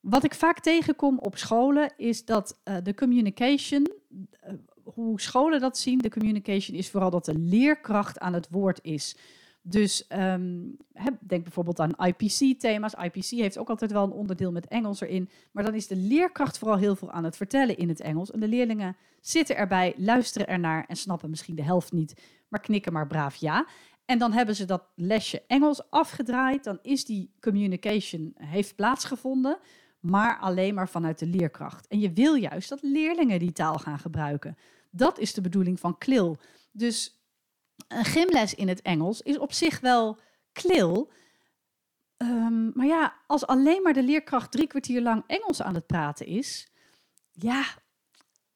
Wat 0.00 0.24
ik 0.24 0.34
vaak 0.34 0.60
tegenkom 0.60 1.18
op 1.18 1.36
scholen 1.36 1.92
is 1.96 2.24
dat 2.24 2.60
uh, 2.64 2.76
de 2.82 2.94
communication, 2.94 3.86
uh, 4.08 4.52
hoe 4.82 5.20
scholen 5.20 5.60
dat 5.60 5.78
zien, 5.78 5.98
de 5.98 6.10
communication 6.10 6.76
is 6.76 6.90
vooral 6.90 7.10
dat 7.10 7.24
de 7.24 7.38
leerkracht 7.38 8.18
aan 8.18 8.32
het 8.32 8.48
woord 8.50 8.78
is. 8.82 9.16
Dus 9.62 10.06
um, 10.12 10.76
denk 11.20 11.42
bijvoorbeeld 11.42 11.80
aan 11.80 12.06
IPC-thema's. 12.06 12.94
IPC 12.94 13.24
heeft 13.24 13.58
ook 13.58 13.68
altijd 13.68 13.92
wel 13.92 14.04
een 14.04 14.10
onderdeel 14.10 14.52
met 14.52 14.68
Engels 14.68 15.00
erin. 15.00 15.28
Maar 15.52 15.64
dan 15.64 15.74
is 15.74 15.86
de 15.86 15.96
leerkracht 15.96 16.58
vooral 16.58 16.78
heel 16.78 16.96
veel 16.96 17.10
aan 17.10 17.24
het 17.24 17.36
vertellen 17.36 17.76
in 17.76 17.88
het 17.88 18.00
Engels. 18.00 18.30
En 18.30 18.40
de 18.40 18.48
leerlingen 18.48 18.96
zitten 19.20 19.56
erbij, 19.56 19.94
luisteren 19.96 20.48
ernaar 20.48 20.84
en 20.86 20.96
snappen 20.96 21.30
misschien 21.30 21.54
de 21.54 21.62
helft 21.62 21.92
niet, 21.92 22.22
maar 22.48 22.60
knikken 22.60 22.92
maar 22.92 23.06
braaf 23.06 23.34
ja. 23.34 23.66
En 24.04 24.18
dan 24.18 24.32
hebben 24.32 24.56
ze 24.56 24.64
dat 24.64 24.82
lesje 24.94 25.42
Engels 25.46 25.90
afgedraaid. 25.90 26.64
Dan 26.64 26.78
is 26.82 27.04
die 27.04 27.32
communication 27.40 28.34
heeft 28.36 28.74
plaatsgevonden, 28.74 29.58
maar 30.00 30.38
alleen 30.38 30.74
maar 30.74 30.88
vanuit 30.88 31.18
de 31.18 31.26
leerkracht. 31.26 31.86
En 31.86 32.00
je 32.00 32.12
wil 32.12 32.34
juist 32.34 32.68
dat 32.68 32.82
leerlingen 32.82 33.38
die 33.38 33.52
taal 33.52 33.78
gaan 33.78 33.98
gebruiken. 33.98 34.56
Dat 34.90 35.18
is 35.18 35.34
de 35.34 35.40
bedoeling 35.40 35.80
van 35.80 35.98
CLIL. 35.98 36.36
Dus 36.72 37.19
een 37.88 38.04
gymles 38.04 38.54
in 38.54 38.68
het 38.68 38.82
Engels 38.82 39.20
is 39.20 39.38
op 39.38 39.52
zich 39.52 39.80
wel 39.80 40.18
klil. 40.52 41.10
Um, 42.16 42.70
maar 42.74 42.86
ja, 42.86 43.14
als 43.26 43.46
alleen 43.46 43.82
maar 43.82 43.92
de 43.92 44.02
leerkracht 44.02 44.52
drie 44.52 44.66
kwartier 44.66 45.02
lang 45.02 45.24
Engels 45.26 45.62
aan 45.62 45.74
het 45.74 45.86
praten 45.86 46.26
is, 46.26 46.72
ja, 47.32 47.64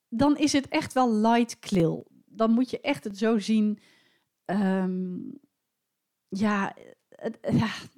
dan 0.08 0.36
is 0.36 0.52
het 0.52 0.68
echt 0.68 0.92
wel 0.92 1.14
light 1.14 1.58
klil. 1.58 2.06
Dan 2.26 2.50
moet 2.50 2.70
je 2.70 2.80
echt 2.80 3.04
het 3.04 3.18
zo 3.18 3.38
zien. 3.38 3.80
Um, 4.44 5.40
ja, 6.28 6.76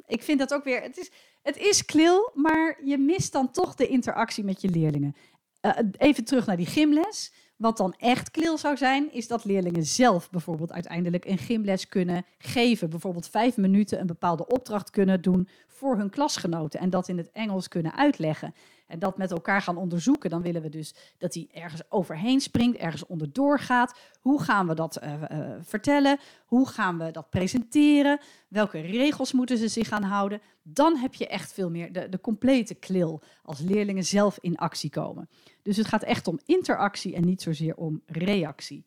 ik 0.07 0.23
vind 0.23 0.39
dat 0.39 0.55
ook 0.55 0.65
weer. 0.65 0.83
Het 0.83 0.97
is, 0.97 1.11
het 1.43 1.57
is 1.57 1.85
klil, 1.85 2.31
maar 2.35 2.81
je 2.85 2.99
mist 2.99 3.33
dan 3.33 3.51
toch 3.51 3.75
de 3.75 3.87
interactie 3.87 4.45
met 4.45 4.61
je 4.61 4.69
leerlingen. 4.69 5.17
Uh, 5.63 5.73
even 5.97 6.25
terug 6.25 6.47
naar 6.47 6.57
die 6.57 6.67
gymles. 6.67 7.33
Wat 7.57 7.77
dan 7.77 7.95
echt 7.99 8.31
klil 8.31 8.59
zou 8.59 8.77
zijn, 8.77 9.13
is 9.13 9.29
dat 9.29 9.45
leerlingen 9.45 9.85
zelf 9.85 10.31
bijvoorbeeld 10.31 10.73
uiteindelijk 10.73 11.25
een 11.25 11.39
gymles 11.39 11.89
kunnen 11.89 12.25
geven. 12.39 12.91
Bijvoorbeeld 12.91 13.29
vijf 13.29 13.57
minuten 13.57 14.01
een 14.01 14.07
bepaalde 14.07 14.47
opdracht 14.47 14.91
kunnen 14.91 15.23
doen 15.23 15.49
voor 15.77 15.97
hun 15.97 16.11
klasgenoten 16.11 16.81
en 16.81 16.91
dat 16.91 17.09
in 17.09 17.17
het 17.17 17.31
Engels 17.31 17.69
kunnen 17.69 17.95
uitleggen. 17.95 18.55
En 18.87 18.99
dat 18.99 19.19
met 19.19 19.31
elkaar 19.31 19.63
gaan 19.63 19.77
onderzoeken. 19.77 20.31
Dan 20.31 20.43
willen 20.43 20.63
we 20.63 20.69
dus 20.69 20.95
dat 21.19 21.35
hij 21.35 21.49
ergens 21.53 21.83
overheen 21.89 22.41
springt, 22.41 22.79
ergens 22.79 23.07
onderdoor 23.07 23.59
gaat. 23.59 23.99
Hoe 24.21 24.43
gaan 24.43 24.67
we 24.67 24.75
dat 24.75 25.03
uh, 25.03 25.13
uh, 25.13 25.55
vertellen? 25.61 26.19
Hoe 26.47 26.69
gaan 26.69 26.99
we 26.99 27.11
dat 27.11 27.31
presenteren? 27.31 28.21
Welke 28.49 28.81
regels 28.81 29.33
moeten 29.33 29.59
ze 29.59 29.69
zich 29.69 29.89
gaan 29.89 30.03
houden? 30.03 30.41
Dan 30.63 30.97
heb 30.97 31.15
je 31.15 31.27
echt 31.27 31.53
veel 31.53 31.71
meer 31.71 31.93
de, 31.93 32.09
de 32.09 32.21
complete 32.21 32.75
klil 32.75 33.23
als 33.43 33.61
leerlingen 33.61 34.05
zelf 34.05 34.39
in 34.41 34.57
actie 34.57 34.91
komen. 34.91 35.29
Dus 35.63 35.77
het 35.77 35.87
gaat 35.87 36.03
echt 36.03 36.29
om 36.29 36.39
interactie 36.45 37.15
en 37.15 37.25
niet 37.25 37.43
zozeer 37.43 37.77
om 37.77 38.03
reactie. 38.07 38.85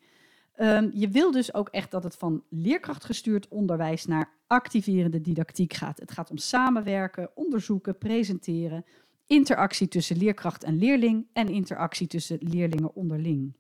Um, 0.61 0.91
je 0.93 1.07
wil 1.07 1.31
dus 1.31 1.53
ook 1.53 1.69
echt 1.69 1.91
dat 1.91 2.03
het 2.03 2.15
van 2.15 2.43
leerkrachtgestuurd 2.49 3.47
onderwijs 3.47 4.05
naar 4.05 4.33
activerende 4.47 5.21
didactiek 5.21 5.73
gaat. 5.73 5.99
Het 5.99 6.11
gaat 6.11 6.29
om 6.29 6.37
samenwerken, 6.37 7.29
onderzoeken, 7.35 7.97
presenteren, 7.97 8.85
interactie 9.27 9.87
tussen 9.87 10.17
leerkracht 10.17 10.63
en 10.63 10.77
leerling 10.77 11.27
en 11.33 11.49
interactie 11.49 12.07
tussen 12.07 12.37
leerlingen 12.41 12.95
onderling. 12.95 13.53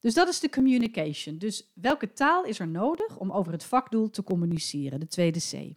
Dus 0.00 0.14
dat 0.14 0.28
is 0.28 0.40
de 0.40 0.48
communication. 0.48 1.38
Dus 1.38 1.70
welke 1.74 2.12
taal 2.12 2.44
is 2.44 2.58
er 2.58 2.68
nodig 2.68 3.18
om 3.18 3.32
over 3.32 3.52
het 3.52 3.64
vakdoel 3.64 4.10
te 4.10 4.22
communiceren? 4.22 5.00
De 5.00 5.08
tweede 5.08 5.40
C. 5.40 5.74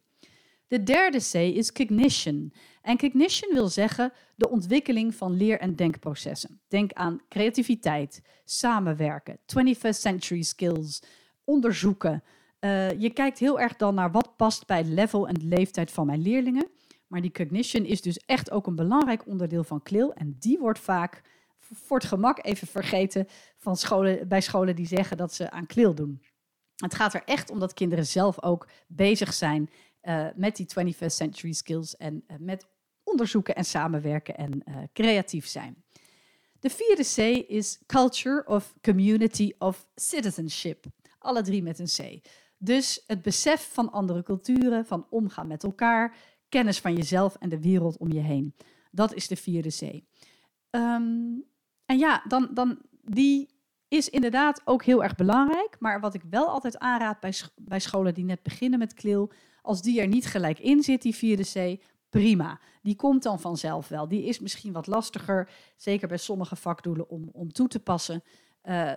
De 0.69 0.83
derde 0.83 1.17
C 1.17 1.33
is 1.33 1.71
cognition. 1.71 2.53
En 2.81 2.97
cognition 2.97 3.53
wil 3.53 3.67
zeggen 3.67 4.11
de 4.35 4.49
ontwikkeling 4.49 5.15
van 5.15 5.37
leer- 5.37 5.59
en 5.59 5.75
denkprocessen. 5.75 6.61
Denk 6.67 6.93
aan 6.93 7.21
creativiteit, 7.29 8.21
samenwerken, 8.45 9.39
21st 9.45 9.89
century 9.89 10.41
skills, 10.41 11.01
onderzoeken. 11.43 12.23
Uh, 12.59 12.99
je 13.01 13.09
kijkt 13.09 13.39
heel 13.39 13.59
erg 13.59 13.75
dan 13.75 13.95
naar 13.95 14.11
wat 14.11 14.35
past 14.37 14.67
bij 14.67 14.77
het 14.77 14.87
level 14.87 15.27
en 15.27 15.33
de 15.33 15.45
leeftijd 15.45 15.91
van 15.91 16.05
mijn 16.05 16.21
leerlingen. 16.21 16.67
Maar 17.07 17.21
die 17.21 17.31
cognition 17.31 17.85
is 17.85 18.01
dus 18.01 18.17
echt 18.17 18.51
ook 18.51 18.67
een 18.67 18.75
belangrijk 18.75 19.27
onderdeel 19.27 19.63
van 19.63 19.83
CLIL. 19.83 20.13
En 20.13 20.35
die 20.39 20.59
wordt 20.59 20.79
vaak 20.79 21.21
voor 21.57 21.97
het 21.97 22.07
gemak 22.07 22.45
even 22.45 22.67
vergeten 22.67 23.27
van 23.57 23.77
scholen, 23.77 24.27
bij 24.27 24.41
scholen 24.41 24.75
die 24.75 24.87
zeggen 24.87 25.17
dat 25.17 25.33
ze 25.33 25.51
aan 25.51 25.65
CLIL 25.65 25.95
doen. 25.95 26.21
Het 26.75 26.95
gaat 26.95 27.13
er 27.13 27.23
echt 27.25 27.49
om 27.49 27.59
dat 27.59 27.73
kinderen 27.73 28.05
zelf 28.05 28.43
ook 28.43 28.67
bezig 28.87 29.33
zijn 29.33 29.69
uh, 30.09 30.27
met 30.35 30.55
die 30.55 30.93
21st 30.93 31.05
century 31.05 31.53
skills 31.53 31.97
en 31.97 32.23
uh, 32.27 32.37
met 32.39 32.67
onderzoeken 33.03 33.55
en 33.55 33.65
samenwerken 33.65 34.37
en 34.37 34.63
uh, 34.69 34.75
creatief 34.93 35.47
zijn. 35.47 35.83
De 36.59 36.69
vierde 36.69 37.03
C 37.03 37.47
is 37.49 37.79
Culture 37.85 38.45
of 38.47 38.73
Community 38.81 39.53
of 39.57 39.87
Citizenship. 39.95 40.85
Alle 41.19 41.41
drie 41.41 41.63
met 41.63 41.79
een 41.79 42.19
C. 42.19 42.27
Dus 42.57 43.03
het 43.07 43.21
besef 43.21 43.69
van 43.73 43.91
andere 43.91 44.23
culturen, 44.23 44.85
van 44.85 45.07
omgaan 45.09 45.47
met 45.47 45.63
elkaar, 45.63 46.15
kennis 46.49 46.79
van 46.79 46.95
jezelf 46.95 47.35
en 47.35 47.49
de 47.49 47.61
wereld 47.61 47.97
om 47.97 48.11
je 48.11 48.19
heen. 48.19 48.55
Dat 48.91 49.13
is 49.13 49.27
de 49.27 49.35
vierde 49.35 49.69
C. 49.69 49.81
Um, 50.71 51.45
en 51.85 51.97
ja, 51.97 52.23
dan, 52.27 52.49
dan 52.53 52.81
die 53.01 53.49
is 53.87 54.09
inderdaad 54.09 54.61
ook 54.65 54.83
heel 54.83 55.03
erg 55.03 55.15
belangrijk. 55.15 55.75
Maar 55.79 55.99
wat 55.99 56.13
ik 56.13 56.21
wel 56.29 56.47
altijd 56.47 56.77
aanraad 56.77 57.19
bij, 57.19 57.33
bij 57.55 57.79
scholen 57.79 58.13
die 58.13 58.25
net 58.25 58.43
beginnen 58.43 58.79
met 58.79 58.93
klil, 58.93 59.31
als 59.69 59.81
die 59.81 60.01
er 60.01 60.07
niet 60.07 60.25
gelijk 60.25 60.59
in 60.59 60.83
zit, 60.83 61.01
die 61.01 61.15
vierde 61.15 61.43
C, 61.43 61.83
prima. 62.09 62.59
Die 62.81 62.95
komt 62.95 63.23
dan 63.23 63.39
vanzelf 63.39 63.87
wel. 63.87 64.07
Die 64.07 64.23
is 64.23 64.39
misschien 64.39 64.73
wat 64.73 64.87
lastiger, 64.87 65.49
zeker 65.77 66.07
bij 66.07 66.17
sommige 66.17 66.55
vakdoelen, 66.55 67.09
om, 67.09 67.29
om 67.31 67.51
toe 67.51 67.67
te 67.67 67.79
passen. 67.79 68.23
Uh, 68.63 68.91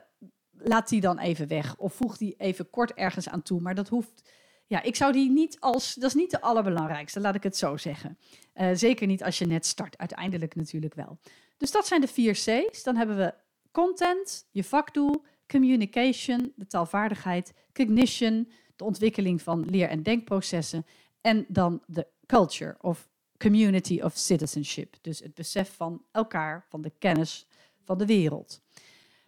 laat 0.53 0.89
die 0.89 1.01
dan 1.01 1.19
even 1.19 1.49
weg 1.49 1.77
of 1.77 1.95
voeg 1.95 2.17
die 2.17 2.35
even 2.39 2.71
kort 2.71 2.93
ergens 2.93 3.29
aan 3.29 3.43
toe. 3.43 3.61
Maar 3.61 3.75
dat 3.75 3.89
hoeft. 3.89 4.31
Ja, 4.67 4.83
ik 4.83 4.97
zou 4.97 5.13
die 5.13 5.31
niet 5.31 5.61
als. 5.61 5.95
Dat 5.95 6.09
is 6.09 6.15
niet 6.15 6.31
de 6.31 6.41
allerbelangrijkste, 6.41 7.21
laat 7.21 7.35
ik 7.35 7.43
het 7.43 7.57
zo 7.57 7.77
zeggen. 7.77 8.19
Uh, 8.55 8.71
zeker 8.73 9.07
niet 9.07 9.23
als 9.23 9.39
je 9.39 9.47
net 9.47 9.67
start. 9.67 9.99
Uiteindelijk 9.99 10.55
natuurlijk 10.55 10.95
wel. 10.95 11.19
Dus 11.57 11.71
dat 11.71 11.87
zijn 11.87 12.01
de 12.01 12.09
vier 12.09 12.33
C's. 12.33 12.83
Dan 12.83 12.97
hebben 12.97 13.17
we 13.17 13.35
content, 13.71 14.49
je 14.51 14.65
vakdoel, 14.65 15.25
communication, 15.47 16.53
de 16.57 16.67
taalvaardigheid, 16.67 17.53
cognition, 17.73 18.53
de 18.77 18.85
ontwikkeling 18.85 19.43
van 19.43 19.65
leer- 19.71 19.89
en 19.89 20.03
denkprocessen 20.03 20.87
en 21.21 21.45
dan 21.49 21.83
de 21.87 22.07
culture 22.27 22.77
of 22.81 23.09
community 23.39 24.01
of 24.01 24.17
citizenship. 24.17 24.97
Dus 25.01 25.19
het 25.19 25.35
besef 25.35 25.75
van 25.77 26.05
elkaar, 26.11 26.67
van 26.69 26.83
de 26.83 26.93
kennis 26.99 27.47
van 27.85 27.99
de 27.99 28.07
wereld. 28.07 28.61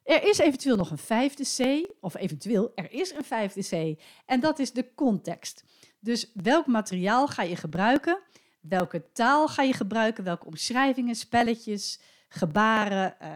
Er 0.03 0.23
is 0.29 0.39
eventueel 0.39 0.77
nog 0.77 0.91
een 0.91 0.99
vijfde 0.99 1.45
C, 1.57 1.89
of 2.01 2.17
eventueel, 2.17 2.73
er 2.75 2.93
is 2.93 3.13
een 3.13 3.25
vijfde 3.25 3.63
C, 3.63 4.01
en 4.27 4.41
dat 4.41 4.59
is 4.59 4.73
de 4.73 4.95
context. 4.95 5.65
Dus 6.01 6.31
welk 6.35 6.67
materiaal 6.67 7.29
ga 7.29 7.43
je 7.43 7.57
gebruiken? 7.57 8.19
Welke 8.61 9.13
taal 9.13 9.49
ga 9.49 9.63
je 9.63 9.73
gebruiken? 9.73 10.25
Welke 10.25 10.47
omschrijvingen, 10.47 11.15
spelletjes, 11.15 12.01
gebaren, 12.29 13.17
uh, 13.23 13.29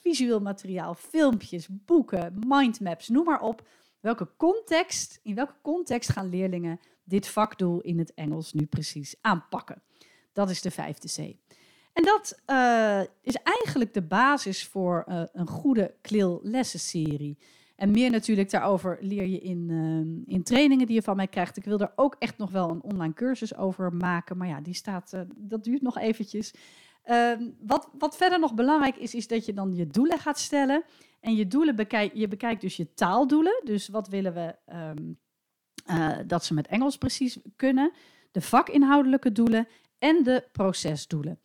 visueel 0.00 0.40
materiaal, 0.40 0.94
filmpjes, 0.94 1.66
boeken, 1.70 2.38
mindmaps, 2.46 3.08
noem 3.08 3.24
maar 3.24 3.40
op. 3.40 3.68
Welke 4.00 4.28
context, 4.36 5.20
in 5.22 5.34
welke 5.34 5.54
context 5.62 6.12
gaan 6.12 6.28
leerlingen 6.28 6.80
dit 7.04 7.28
vakdoel 7.28 7.80
in 7.80 7.98
het 7.98 8.14
Engels 8.14 8.52
nu 8.52 8.66
precies 8.66 9.14
aanpakken? 9.20 9.82
Dat 10.32 10.50
is 10.50 10.62
de 10.62 10.70
vijfde 10.70 11.08
C. 11.08 11.36
En 11.92 12.02
dat 12.02 12.40
uh, 12.46 13.00
is 13.22 13.34
eigenlijk 13.34 13.94
de 13.94 14.02
basis 14.02 14.66
voor 14.66 15.04
uh, 15.08 15.22
een 15.32 15.46
goede 15.46 15.94
CLIL 16.02 16.40
lessenserie. 16.42 17.38
En 17.76 17.90
meer 17.90 18.10
natuurlijk 18.10 18.50
daarover 18.50 18.98
leer 19.00 19.26
je 19.26 19.38
in, 19.38 19.68
uh, 19.70 20.34
in 20.34 20.42
trainingen 20.42 20.86
die 20.86 20.94
je 20.94 21.02
van 21.02 21.16
mij 21.16 21.26
krijgt. 21.28 21.56
Ik 21.56 21.64
wil 21.64 21.78
er 21.80 21.92
ook 21.96 22.16
echt 22.18 22.38
nog 22.38 22.50
wel 22.50 22.70
een 22.70 22.82
online 22.82 23.14
cursus 23.14 23.56
over 23.56 23.92
maken. 23.92 24.36
Maar 24.36 24.48
ja, 24.48 24.60
die 24.60 24.74
staat, 24.74 25.24
dat 25.36 25.64
duurt 25.64 25.82
nog 25.82 25.98
eventjes. 25.98 26.54
Uh, 27.04 27.32
wat, 27.60 27.88
wat 27.98 28.16
verder 28.16 28.38
nog 28.38 28.54
belangrijk 28.54 28.96
is, 28.96 29.14
is 29.14 29.26
dat 29.26 29.46
je 29.46 29.52
dan 29.52 29.74
je 29.74 29.86
doelen 29.86 30.18
gaat 30.18 30.38
stellen. 30.38 30.84
En 31.20 31.34
je 31.34 31.46
doelen 31.46 31.76
bekijk, 31.76 32.14
je 32.14 32.28
bekijkt 32.28 32.60
dus 32.60 32.76
je 32.76 32.94
taaldoelen. 32.94 33.60
Dus 33.64 33.88
wat 33.88 34.08
willen 34.08 34.34
we 34.34 34.56
um, 34.74 35.18
uh, 35.90 36.18
dat 36.26 36.44
ze 36.44 36.54
met 36.54 36.66
Engels 36.66 36.98
precies 36.98 37.38
kunnen. 37.56 37.92
De 38.30 38.40
vakinhoudelijke 38.40 39.32
doelen 39.32 39.68
en 39.98 40.22
de 40.22 40.44
procesdoelen. 40.52 41.40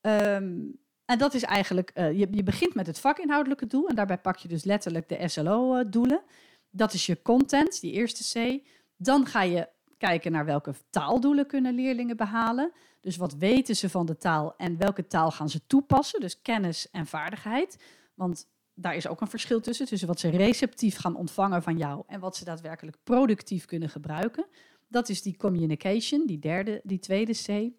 Um, 0.00 0.78
en 1.04 1.18
dat 1.18 1.34
is 1.34 1.42
eigenlijk, 1.42 1.92
uh, 1.94 2.18
je, 2.18 2.28
je 2.30 2.42
begint 2.42 2.74
met 2.74 2.86
het 2.86 2.98
vakinhoudelijke 2.98 3.66
doel. 3.66 3.88
En 3.88 3.94
daarbij 3.94 4.18
pak 4.18 4.36
je 4.36 4.48
dus 4.48 4.64
letterlijk 4.64 5.08
de 5.08 5.28
SLO-doelen. 5.28 6.22
Dat 6.70 6.92
is 6.92 7.06
je 7.06 7.22
content, 7.22 7.80
die 7.80 7.92
eerste 7.92 8.40
C. 8.40 8.66
Dan 8.96 9.26
ga 9.26 9.42
je 9.42 9.68
kijken 9.98 10.32
naar 10.32 10.44
welke 10.44 10.74
taaldoelen 10.90 11.46
kunnen 11.46 11.74
leerlingen 11.74 12.16
behalen. 12.16 12.72
Dus 13.00 13.16
wat 13.16 13.34
weten 13.34 13.76
ze 13.76 13.88
van 13.90 14.06
de 14.06 14.16
taal 14.16 14.54
en 14.56 14.78
welke 14.78 15.06
taal 15.06 15.30
gaan 15.30 15.48
ze 15.48 15.66
toepassen? 15.66 16.20
Dus 16.20 16.42
kennis 16.42 16.90
en 16.90 17.06
vaardigheid. 17.06 17.82
Want 18.14 18.48
daar 18.74 18.96
is 18.96 19.08
ook 19.08 19.20
een 19.20 19.28
verschil 19.28 19.60
tussen. 19.60 19.86
Tussen 19.86 20.08
wat 20.08 20.20
ze 20.20 20.28
receptief 20.28 20.96
gaan 20.96 21.16
ontvangen 21.16 21.62
van 21.62 21.76
jou 21.76 22.02
en 22.06 22.20
wat 22.20 22.36
ze 22.36 22.44
daadwerkelijk 22.44 22.96
productief 23.04 23.64
kunnen 23.64 23.88
gebruiken. 23.88 24.46
Dat 24.88 25.08
is 25.08 25.22
die 25.22 25.36
communication, 25.36 26.26
die 26.26 26.38
derde, 26.38 26.80
die 26.84 26.98
tweede 26.98 27.32
C. 27.32 27.72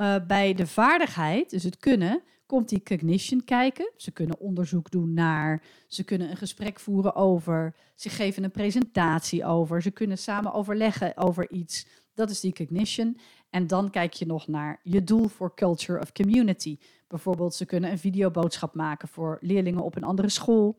Uh, 0.00 0.16
bij 0.26 0.54
de 0.54 0.66
vaardigheid, 0.66 1.50
dus 1.50 1.62
het 1.62 1.76
kunnen, 1.76 2.22
komt 2.46 2.68
die 2.68 2.82
cognition 2.82 3.44
kijken. 3.44 3.92
Ze 3.96 4.10
kunnen 4.10 4.40
onderzoek 4.40 4.90
doen 4.90 5.14
naar, 5.14 5.62
ze 5.86 6.04
kunnen 6.04 6.30
een 6.30 6.36
gesprek 6.36 6.80
voeren 6.80 7.14
over, 7.14 7.74
ze 7.94 8.08
geven 8.08 8.44
een 8.44 8.50
presentatie 8.50 9.44
over, 9.44 9.82
ze 9.82 9.90
kunnen 9.90 10.18
samen 10.18 10.52
overleggen 10.52 11.16
over 11.16 11.50
iets. 11.50 11.86
Dat 12.14 12.30
is 12.30 12.40
die 12.40 12.52
cognition. 12.52 13.18
En 13.50 13.66
dan 13.66 13.90
kijk 13.90 14.12
je 14.12 14.26
nog 14.26 14.46
naar 14.46 14.80
je 14.82 15.04
doel 15.04 15.28
voor 15.28 15.54
culture 15.54 16.00
of 16.00 16.12
community. 16.12 16.78
Bijvoorbeeld, 17.08 17.54
ze 17.54 17.66
kunnen 17.66 17.90
een 17.90 17.98
videoboodschap 17.98 18.74
maken 18.74 19.08
voor 19.08 19.38
leerlingen 19.40 19.82
op 19.82 19.96
een 19.96 20.04
andere 20.04 20.28
school. 20.28 20.78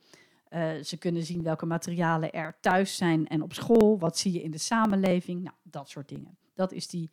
Uh, 0.49 0.71
ze 0.83 0.97
kunnen 0.97 1.23
zien 1.23 1.43
welke 1.43 1.65
materialen 1.65 2.31
er 2.31 2.57
thuis 2.61 2.95
zijn 2.95 3.27
en 3.27 3.41
op 3.41 3.53
school. 3.53 3.99
Wat 3.99 4.17
zie 4.17 4.33
je 4.33 4.41
in 4.41 4.51
de 4.51 4.57
samenleving? 4.57 5.43
Nou, 5.43 5.55
dat 5.63 5.89
soort 5.89 6.09
dingen. 6.09 6.37
Dat 6.53 6.71
is 6.71 6.87
die, 6.87 7.11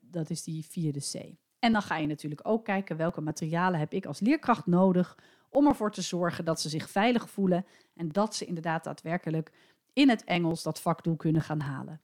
dat 0.00 0.30
is 0.30 0.42
die 0.42 0.64
vierde 0.64 1.00
C. 1.00 1.34
En 1.58 1.72
dan 1.72 1.82
ga 1.82 1.96
je 1.96 2.06
natuurlijk 2.06 2.48
ook 2.48 2.64
kijken 2.64 2.96
welke 2.96 3.20
materialen 3.20 3.78
heb 3.78 3.92
ik 3.92 4.06
als 4.06 4.20
leerkracht 4.20 4.66
nodig 4.66 5.18
om 5.50 5.66
ervoor 5.66 5.90
te 5.90 6.02
zorgen 6.02 6.44
dat 6.44 6.60
ze 6.60 6.68
zich 6.68 6.90
veilig 6.90 7.30
voelen 7.30 7.66
en 7.94 8.08
dat 8.08 8.34
ze 8.34 8.44
inderdaad 8.44 8.84
daadwerkelijk 8.84 9.52
in 9.92 10.08
het 10.08 10.24
Engels 10.24 10.62
dat 10.62 10.80
vakdoel 10.80 11.16
kunnen 11.16 11.42
gaan 11.42 11.60
halen. 11.60 12.00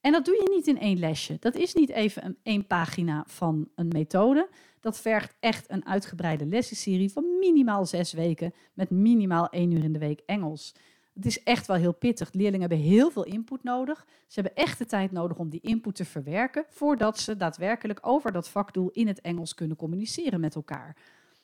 En 0.00 0.12
dat 0.12 0.24
doe 0.24 0.34
je 0.34 0.54
niet 0.54 0.66
in 0.66 0.78
één 0.78 0.98
lesje. 0.98 1.36
Dat 1.40 1.54
is 1.54 1.74
niet 1.74 1.90
even 1.90 2.24
een 2.24 2.38
één 2.42 2.66
pagina 2.66 3.24
van 3.26 3.68
een 3.74 3.88
methode. 3.88 4.48
Dat 4.80 5.00
vergt 5.00 5.34
echt 5.40 5.70
een 5.70 5.86
uitgebreide 5.86 6.46
lessenserie 6.46 7.12
van 7.12 7.38
minimaal 7.38 7.86
zes 7.86 8.12
weken 8.12 8.54
met 8.72 8.90
minimaal 8.90 9.48
één 9.48 9.70
uur 9.70 9.84
in 9.84 9.92
de 9.92 9.98
week 9.98 10.22
Engels. 10.26 10.74
Het 11.14 11.26
is 11.26 11.42
echt 11.42 11.66
wel 11.66 11.76
heel 11.76 11.94
pittig. 11.94 12.32
Leerlingen 12.32 12.68
hebben 12.68 12.88
heel 12.88 13.10
veel 13.10 13.24
input 13.24 13.62
nodig. 13.62 14.06
Ze 14.26 14.40
hebben 14.40 14.64
echt 14.64 14.78
de 14.78 14.86
tijd 14.86 15.12
nodig 15.12 15.38
om 15.38 15.48
die 15.48 15.60
input 15.60 15.94
te 15.94 16.04
verwerken 16.04 16.64
voordat 16.68 17.18
ze 17.18 17.36
daadwerkelijk 17.36 17.98
over 18.02 18.32
dat 18.32 18.48
vakdoel 18.48 18.90
in 18.90 19.06
het 19.06 19.20
Engels 19.20 19.54
kunnen 19.54 19.76
communiceren 19.76 20.40
met 20.40 20.54
elkaar. 20.54 20.96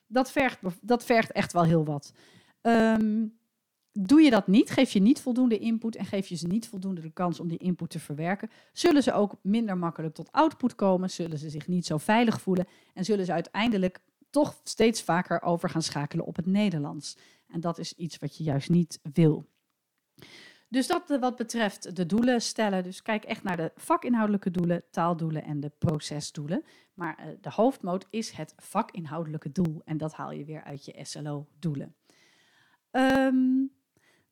Dat 0.06 0.32
vergt, 0.32 0.58
dat 0.80 1.04
vergt 1.04 1.32
echt 1.32 1.52
wel 1.52 1.64
heel 1.64 1.84
wat. 1.84 2.12
Um, 2.62 3.38
Doe 4.00 4.20
je 4.20 4.30
dat 4.30 4.46
niet, 4.46 4.70
geef 4.70 4.92
je 4.92 5.00
niet 5.00 5.20
voldoende 5.20 5.58
input 5.58 5.96
en 5.96 6.04
geef 6.04 6.26
je 6.26 6.36
ze 6.36 6.46
niet 6.46 6.68
voldoende 6.68 7.00
de 7.00 7.10
kans 7.10 7.40
om 7.40 7.48
die 7.48 7.58
input 7.58 7.90
te 7.90 7.98
verwerken, 7.98 8.50
zullen 8.72 9.02
ze 9.02 9.12
ook 9.12 9.36
minder 9.42 9.78
makkelijk 9.78 10.14
tot 10.14 10.32
output 10.32 10.74
komen, 10.74 11.10
zullen 11.10 11.38
ze 11.38 11.50
zich 11.50 11.68
niet 11.68 11.86
zo 11.86 11.98
veilig 11.98 12.40
voelen 12.40 12.66
en 12.94 13.04
zullen 13.04 13.24
ze 13.24 13.32
uiteindelijk 13.32 14.00
toch 14.30 14.60
steeds 14.64 15.02
vaker 15.02 15.42
over 15.42 15.70
gaan 15.70 15.82
schakelen 15.82 16.24
op 16.24 16.36
het 16.36 16.46
Nederlands. 16.46 17.16
En 17.46 17.60
dat 17.60 17.78
is 17.78 17.92
iets 17.92 18.18
wat 18.18 18.36
je 18.36 18.44
juist 18.44 18.68
niet 18.68 19.00
wil. 19.12 19.46
Dus 20.68 20.86
dat 20.86 21.18
wat 21.20 21.36
betreft 21.36 21.96
de 21.96 22.06
doelen 22.06 22.42
stellen. 22.42 22.82
Dus 22.82 23.02
kijk 23.02 23.24
echt 23.24 23.42
naar 23.42 23.56
de 23.56 23.72
vakinhoudelijke 23.76 24.50
doelen, 24.50 24.82
taaldoelen 24.90 25.44
en 25.44 25.60
de 25.60 25.72
procesdoelen. 25.78 26.64
Maar 26.94 27.18
uh, 27.20 27.26
de 27.40 27.50
hoofdmoot 27.50 28.06
is 28.10 28.30
het 28.30 28.54
vakinhoudelijke 28.56 29.52
doel. 29.52 29.82
En 29.84 29.96
dat 29.96 30.12
haal 30.12 30.30
je 30.32 30.44
weer 30.44 30.64
uit 30.64 30.84
je 30.84 30.98
SLO-doelen. 31.02 31.94
Um, 32.90 33.76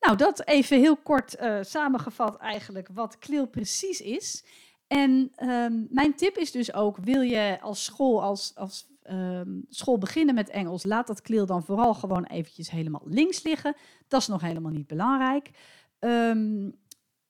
nou, 0.01 0.17
dat 0.17 0.47
even 0.47 0.79
heel 0.79 0.97
kort 0.97 1.41
uh, 1.41 1.59
samengevat 1.63 2.37
eigenlijk 2.37 2.89
wat 2.93 3.19
CLIL 3.19 3.47
precies 3.47 4.01
is. 4.01 4.45
En 4.87 5.33
um, 5.49 5.87
mijn 5.91 6.15
tip 6.15 6.37
is 6.37 6.51
dus 6.51 6.73
ook, 6.73 6.97
wil 6.97 7.21
je 7.21 7.59
als 7.61 7.85
school, 7.85 8.23
als, 8.23 8.55
als 8.55 8.87
um, 9.11 9.65
school 9.69 9.99
beginnen 9.99 10.35
met 10.35 10.49
Engels, 10.49 10.85
laat 10.85 11.07
dat 11.07 11.23
CLIL 11.23 11.47
dan 11.47 11.63
vooral 11.63 11.95
gewoon 11.95 12.25
eventjes 12.25 12.71
helemaal 12.71 13.03
links 13.05 13.43
liggen. 13.43 13.77
Dat 14.09 14.21
is 14.21 14.27
nog 14.27 14.41
helemaal 14.41 14.73
niet 14.73 14.87
belangrijk. 14.87 15.51
Um, 15.99 16.75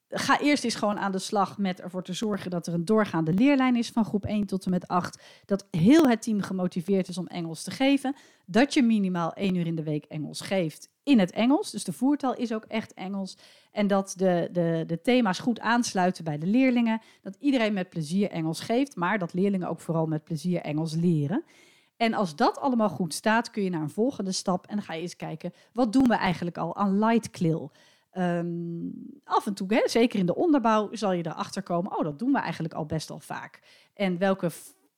ga 0.09 0.39
eerst 0.39 0.63
eens 0.63 0.75
gewoon 0.75 0.99
aan 0.99 1.11
de 1.11 1.19
slag 1.19 1.57
met 1.57 1.81
ervoor 1.81 2.03
te 2.03 2.13
zorgen 2.13 2.51
dat 2.51 2.67
er 2.67 2.73
een 2.73 2.85
doorgaande 2.85 3.33
leerlijn 3.33 3.75
is 3.75 3.89
van 3.89 4.05
groep 4.05 4.25
1 4.25 4.45
tot 4.45 4.65
en 4.65 4.71
met 4.71 4.87
8. 4.87 5.21
Dat 5.45 5.67
heel 5.71 6.07
het 6.07 6.21
team 6.21 6.41
gemotiveerd 6.41 7.07
is 7.07 7.17
om 7.17 7.27
Engels 7.27 7.63
te 7.63 7.71
geven. 7.71 8.15
Dat 8.45 8.73
je 8.73 8.83
minimaal 8.83 9.33
één 9.33 9.55
uur 9.55 9.67
in 9.67 9.75
de 9.75 9.83
week 9.83 10.05
Engels 10.05 10.41
geeft 10.41 10.89
in 11.03 11.19
het 11.19 11.31
Engels. 11.31 11.71
Dus 11.71 11.83
de 11.83 11.93
voertaal 11.93 12.35
is 12.35 12.53
ook 12.53 12.65
echt 12.65 12.93
Engels. 12.93 13.37
En 13.71 13.87
dat 13.87 14.13
de, 14.17 14.49
de, 14.51 14.83
de 14.87 15.01
thema's 15.01 15.39
goed 15.39 15.59
aansluiten 15.59 16.23
bij 16.23 16.37
de 16.37 16.47
leerlingen. 16.47 17.01
Dat 17.21 17.37
iedereen 17.39 17.73
met 17.73 17.89
plezier 17.89 18.29
Engels 18.29 18.59
geeft, 18.59 18.95
maar 18.95 19.19
dat 19.19 19.33
leerlingen 19.33 19.69
ook 19.69 19.79
vooral 19.79 20.05
met 20.05 20.23
plezier 20.23 20.61
Engels 20.61 20.95
leren. 20.95 21.43
En 21.97 22.13
als 22.13 22.35
dat 22.35 22.59
allemaal 22.59 22.89
goed 22.89 23.13
staat, 23.13 23.51
kun 23.51 23.63
je 23.63 23.69
naar 23.69 23.81
een 23.81 23.89
volgende 23.89 24.31
stap 24.31 24.67
en 24.67 24.75
dan 24.75 24.85
ga 24.85 24.93
je 24.93 25.01
eens 25.01 25.15
kijken, 25.15 25.53
wat 25.73 25.93
doen 25.93 26.07
we 26.07 26.15
eigenlijk 26.15 26.57
al 26.57 26.75
aan 26.75 26.99
light 26.99 27.29
CLIL? 27.29 27.71
Um, 28.17 28.93
af 29.23 29.45
en 29.45 29.53
toe, 29.53 29.73
hè, 29.73 29.81
zeker 29.85 30.19
in 30.19 30.25
de 30.25 30.35
onderbouw, 30.35 30.89
zal 30.91 31.11
je 31.11 31.25
erachter 31.25 31.63
komen, 31.63 31.97
oh, 31.97 32.03
dat 32.03 32.19
doen 32.19 32.31
we 32.31 32.39
eigenlijk 32.39 32.73
al 32.73 32.85
best 32.85 33.09
al 33.09 33.19
vaak. 33.19 33.61
En 33.93 34.17
welke 34.17 34.49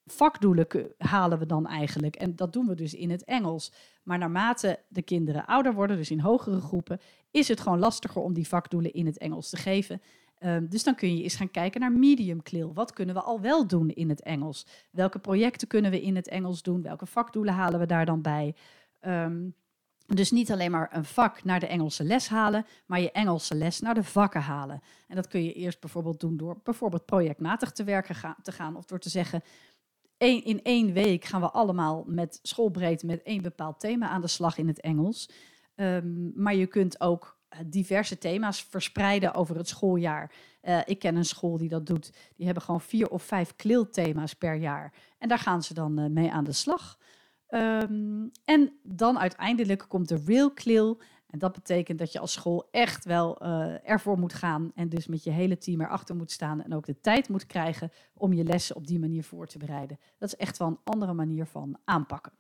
vakdoelen 0.06 0.68
halen 0.98 1.40
we 1.40 1.46
dan 1.46 1.68
eigenlijk? 1.68 2.16
En 2.16 2.36
dat 2.36 2.54
doen 2.54 2.68
we 2.68 2.76
dus 2.76 2.94
in 2.94 3.10
het 3.10 3.24
Engels. 3.24 3.72
Maar 4.04 4.18
naarmate 4.18 4.80
de 4.88 5.02
kinderen 5.02 5.46
ouder 5.46 5.74
worden, 5.74 5.98
dus 5.98 6.12
in 6.12 6.20
hogere 6.20 6.62
groepen, 6.62 7.00
is 7.32 7.48
het 7.48 7.60
gewoon 7.60 7.80
lastiger 7.80 8.22
om 8.22 8.34
die 8.34 8.48
vakdoelen 8.48 8.94
in 8.94 9.06
het 9.06 9.18
Engels 9.18 9.50
te 9.50 9.58
geven. 9.58 10.02
Um, 10.40 10.70
dus 10.70 10.84
dan 10.84 10.96
kun 10.96 11.16
je 11.16 11.24
eens 11.24 11.36
gaan 11.36 11.52
kijken 11.52 11.82
naar 11.82 11.92
medium 11.92 12.44
CLIL. 12.44 12.74
Wat 12.74 12.94
kunnen 12.94 13.16
we 13.16 13.22
al 13.22 13.42
wel 13.42 13.68
doen 13.68 13.90
in 13.90 14.10
het 14.10 14.22
Engels? 14.22 14.66
Welke 14.92 15.20
projecten 15.20 15.68
kunnen 15.68 15.92
we 15.92 16.02
in 16.02 16.16
het 16.16 16.28
Engels 16.28 16.62
doen? 16.62 16.82
Welke 16.82 17.06
vakdoelen 17.06 17.54
halen 17.54 17.80
we 17.80 17.86
daar 17.86 18.06
dan 18.06 18.22
bij? 18.22 18.56
Um, 19.02 19.56
dus 20.06 20.32
niet 20.32 20.52
alleen 20.52 20.72
maar 20.72 20.90
een 20.96 21.06
vak 21.06 21.44
naar 21.44 21.60
de 21.60 21.68
Engelse 21.68 22.04
les 22.04 22.28
halen, 22.28 22.66
maar 22.86 23.00
je 23.00 23.12
Engelse 23.12 23.56
les 23.56 23.80
naar 23.80 23.94
de 23.94 24.04
vakken 24.04 24.42
halen. 24.42 24.82
En 25.08 25.16
dat 25.16 25.28
kun 25.28 25.44
je 25.44 25.54
eerst 25.54 25.80
bijvoorbeeld 25.80 26.20
doen 26.20 26.38
door 26.38 26.60
bijvoorbeeld 26.64 27.06
projectmatig 27.06 27.72
te 27.72 27.84
werken 27.84 28.36
te 28.42 28.52
gaan 28.52 28.76
of 28.76 28.86
door 28.86 29.00
te 29.00 29.10
zeggen, 29.10 29.42
in 30.18 30.60
één 30.64 30.94
week 30.94 31.26
gaan 31.26 31.42
we 31.42 31.52
allemaal 31.52 32.04
met 32.08 32.40
schoolbreed 32.42 33.04
met 33.04 33.22
één 33.22 33.42
bepaald 33.42 33.80
thema 33.80 34.08
aan 34.08 34.22
de 34.22 34.28
slag 34.28 34.58
in 34.58 34.68
het 34.68 34.82
Engels. 34.82 35.30
Um, 35.76 36.32
maar 36.36 36.56
je 36.56 36.68
kunt 36.68 37.02
ook 37.02 37.39
diverse 37.66 38.18
thema's 38.18 38.64
verspreiden 38.64 39.34
over 39.34 39.56
het 39.56 39.68
schooljaar. 39.68 40.32
Uh, 40.64 40.80
ik 40.86 41.00
ken 41.00 41.16
een 41.16 41.26
school 41.26 41.58
die 41.58 41.70
dat 41.70 41.86
doet. 41.86 42.14
Die 42.36 42.46
hebben 42.46 42.64
gewoon 42.64 42.82
vier 42.82 43.10
of 43.10 43.24
vijf 43.24 43.56
klilthema's 43.56 44.34
per 44.34 44.56
jaar. 44.56 44.94
En 45.18 45.30
daar 45.30 45.40
gaan 45.40 45.64
ze 45.64 45.74
dan 45.74 46.00
uh, 46.00 46.06
mee 46.10 46.32
aan 46.32 46.44
de 46.44 46.52
slag. 46.52 46.98
Um, 47.50 48.32
en 48.46 48.74
dan 48.84 49.20
uiteindelijk 49.20 49.86
komt 49.88 50.08
de 50.08 50.22
real 50.26 50.54
CLIL. 50.54 51.02
En 51.28 51.40
dat 51.40 51.54
betekent 51.54 52.00
dat 52.00 52.12
je 52.12 52.20
als 52.20 52.32
school 52.32 52.68
echt 52.72 53.06
wel 53.06 53.42
ervoor 53.84 54.20
moet 54.20 54.34
gaan. 54.34 54.72
En 54.76 54.90
dus 54.90 55.08
met 55.08 55.24
je 55.24 55.32
hele 55.32 55.58
team 55.58 55.82
erachter 55.82 56.16
moet 56.16 56.32
staan. 56.32 56.64
En 56.64 56.74
ook 56.74 56.86
de 56.86 57.00
tijd 57.00 57.30
moet 57.30 57.46
krijgen 57.46 57.92
om 58.14 58.34
je 58.34 58.44
lessen 58.44 58.76
op 58.76 58.88
die 58.88 59.00
manier 59.00 59.24
voor 59.24 59.48
te 59.48 59.58
bereiden. 59.58 60.00
Dat 60.18 60.30
is 60.30 60.36
echt 60.36 60.58
wel 60.58 60.68
een 60.68 60.80
andere 60.84 61.14
manier 61.14 61.46
van 61.46 61.78
aanpakken. 61.84 62.39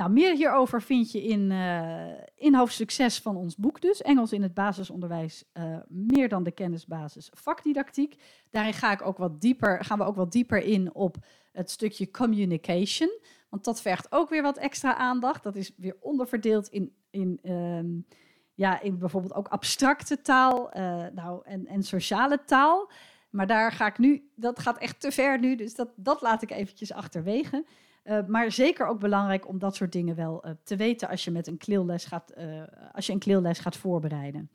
Nou, 0.00 0.12
meer 0.12 0.34
hierover 0.34 0.82
vind 0.82 1.12
je 1.12 1.22
in, 1.22 1.50
uh, 1.50 2.12
in 2.36 2.54
hoofdstuk 2.54 2.90
6 2.90 3.18
van 3.18 3.36
ons 3.36 3.56
boek 3.56 3.80
dus. 3.80 4.02
Engels 4.02 4.32
in 4.32 4.42
het 4.42 4.54
basisonderwijs, 4.54 5.44
uh, 5.54 5.76
meer 5.88 6.28
dan 6.28 6.42
de 6.42 6.50
kennisbasis 6.50 7.30
vakdidactiek. 7.34 8.16
Daarin 8.50 8.72
ga 8.72 8.92
ik 8.92 9.06
ook 9.06 9.18
wat 9.18 9.40
dieper, 9.40 9.84
gaan 9.84 9.98
we 9.98 10.04
ook 10.04 10.16
wat 10.16 10.32
dieper 10.32 10.62
in 10.62 10.94
op 10.94 11.16
het 11.52 11.70
stukje 11.70 12.10
communication. 12.10 13.10
Want 13.48 13.64
dat 13.64 13.82
vergt 13.82 14.12
ook 14.12 14.28
weer 14.28 14.42
wat 14.42 14.58
extra 14.58 14.96
aandacht. 14.96 15.42
Dat 15.42 15.56
is 15.56 15.72
weer 15.76 15.96
onderverdeeld 16.00 16.68
in, 16.68 16.92
in, 17.10 17.40
um, 17.52 18.06
ja, 18.54 18.80
in 18.80 18.98
bijvoorbeeld 18.98 19.34
ook 19.34 19.48
abstracte 19.48 20.22
taal 20.22 20.76
uh, 20.76 21.06
nou, 21.12 21.40
en, 21.44 21.66
en 21.66 21.82
sociale 21.82 22.44
taal. 22.44 22.90
Maar 23.30 23.46
daar 23.46 23.72
ga 23.72 23.86
ik 23.86 23.98
nu, 23.98 24.30
dat 24.34 24.58
gaat 24.58 24.78
echt 24.78 25.00
te 25.00 25.12
ver 25.12 25.38
nu, 25.38 25.56
dus 25.56 25.74
dat, 25.74 25.92
dat 25.96 26.20
laat 26.20 26.42
ik 26.42 26.50
eventjes 26.50 26.92
achterwege. 26.92 27.64
Uh, 28.04 28.18
maar 28.26 28.52
zeker 28.52 28.86
ook 28.86 29.00
belangrijk 29.00 29.48
om 29.48 29.58
dat 29.58 29.76
soort 29.76 29.92
dingen 29.92 30.16
wel 30.16 30.46
uh, 30.46 30.52
te 30.62 30.76
weten 30.76 31.08
als 31.08 31.24
je 31.24 31.30
met 31.30 31.46
een 31.46 31.56
kleelles 31.56 32.04
gaat, 32.04 32.32
uh, 32.38 32.62
als 32.92 33.06
je 33.06 33.12
een 33.12 33.18
kleelles 33.18 33.58
gaat 33.58 33.76
voorbereiden. 33.76 34.50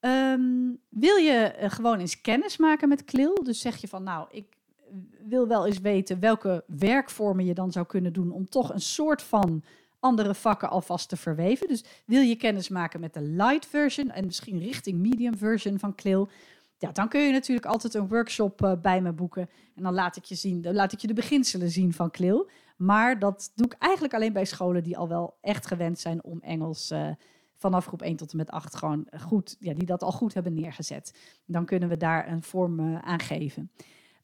Um, 0.00 0.78
wil 0.88 1.16
je 1.16 1.54
gewoon 1.58 1.98
eens 1.98 2.20
kennis 2.20 2.56
maken 2.56 2.88
met 2.88 3.04
kleel? 3.04 3.34
Dus 3.34 3.60
zeg 3.60 3.76
je 3.76 3.88
van 3.88 4.02
nou, 4.02 4.28
ik 4.30 4.56
wil 5.26 5.48
wel 5.48 5.66
eens 5.66 5.80
weten 5.80 6.20
welke 6.20 6.64
werkvormen 6.66 7.44
je 7.44 7.54
dan 7.54 7.72
zou 7.72 7.86
kunnen 7.86 8.12
doen 8.12 8.30
om 8.30 8.48
toch 8.48 8.72
een 8.72 8.80
soort 8.80 9.22
van 9.22 9.62
andere 9.98 10.34
vakken 10.34 10.70
alvast 10.70 11.08
te 11.08 11.16
verweven. 11.16 11.68
Dus 11.68 11.84
wil 12.06 12.20
je 12.20 12.36
kennis 12.36 12.68
maken 12.68 13.00
met 13.00 13.14
de 13.14 13.22
light 13.22 13.66
version 13.66 14.10
en 14.10 14.24
misschien 14.24 14.58
richting 14.58 14.98
medium 14.98 15.36
version 15.36 15.78
van 15.78 15.94
Clil, 15.94 16.28
ja, 16.82 16.92
dan 16.92 17.08
kun 17.08 17.20
je 17.20 17.32
natuurlijk 17.32 17.66
altijd 17.66 17.94
een 17.94 18.08
workshop 18.08 18.62
uh, 18.62 18.72
bij 18.80 19.00
me 19.00 19.12
boeken. 19.12 19.50
En 19.74 19.82
dan 19.82 19.94
laat 19.94 20.16
ik 20.16 20.24
je 20.24 20.34
zien, 20.34 20.60
dan 20.60 20.74
laat 20.74 20.92
ik 20.92 20.98
je 20.98 21.06
de 21.06 21.12
beginselen 21.12 21.70
zien 21.70 21.92
van 21.92 22.10
Clil. 22.10 22.50
Maar 22.76 23.18
dat 23.18 23.52
doe 23.54 23.66
ik 23.66 23.76
eigenlijk 23.78 24.14
alleen 24.14 24.32
bij 24.32 24.44
scholen 24.44 24.82
die 24.82 24.96
al 24.96 25.08
wel 25.08 25.38
echt 25.40 25.66
gewend 25.66 25.98
zijn 25.98 26.24
om 26.24 26.40
Engels 26.40 26.90
uh, 26.90 27.08
vanaf 27.56 27.86
groep 27.86 28.02
1 28.02 28.16
tot 28.16 28.30
en 28.30 28.36
met 28.36 28.50
8 28.50 28.76
gewoon 28.76 29.06
goed, 29.20 29.56
ja, 29.58 29.74
die 29.74 29.86
dat 29.86 30.02
al 30.02 30.12
goed 30.12 30.34
hebben 30.34 30.54
neergezet. 30.54 31.18
Dan 31.46 31.64
kunnen 31.64 31.88
we 31.88 31.96
daar 31.96 32.28
een 32.28 32.42
vorm 32.42 32.80
uh, 32.80 32.98
aan 32.98 33.20
geven. 33.20 33.70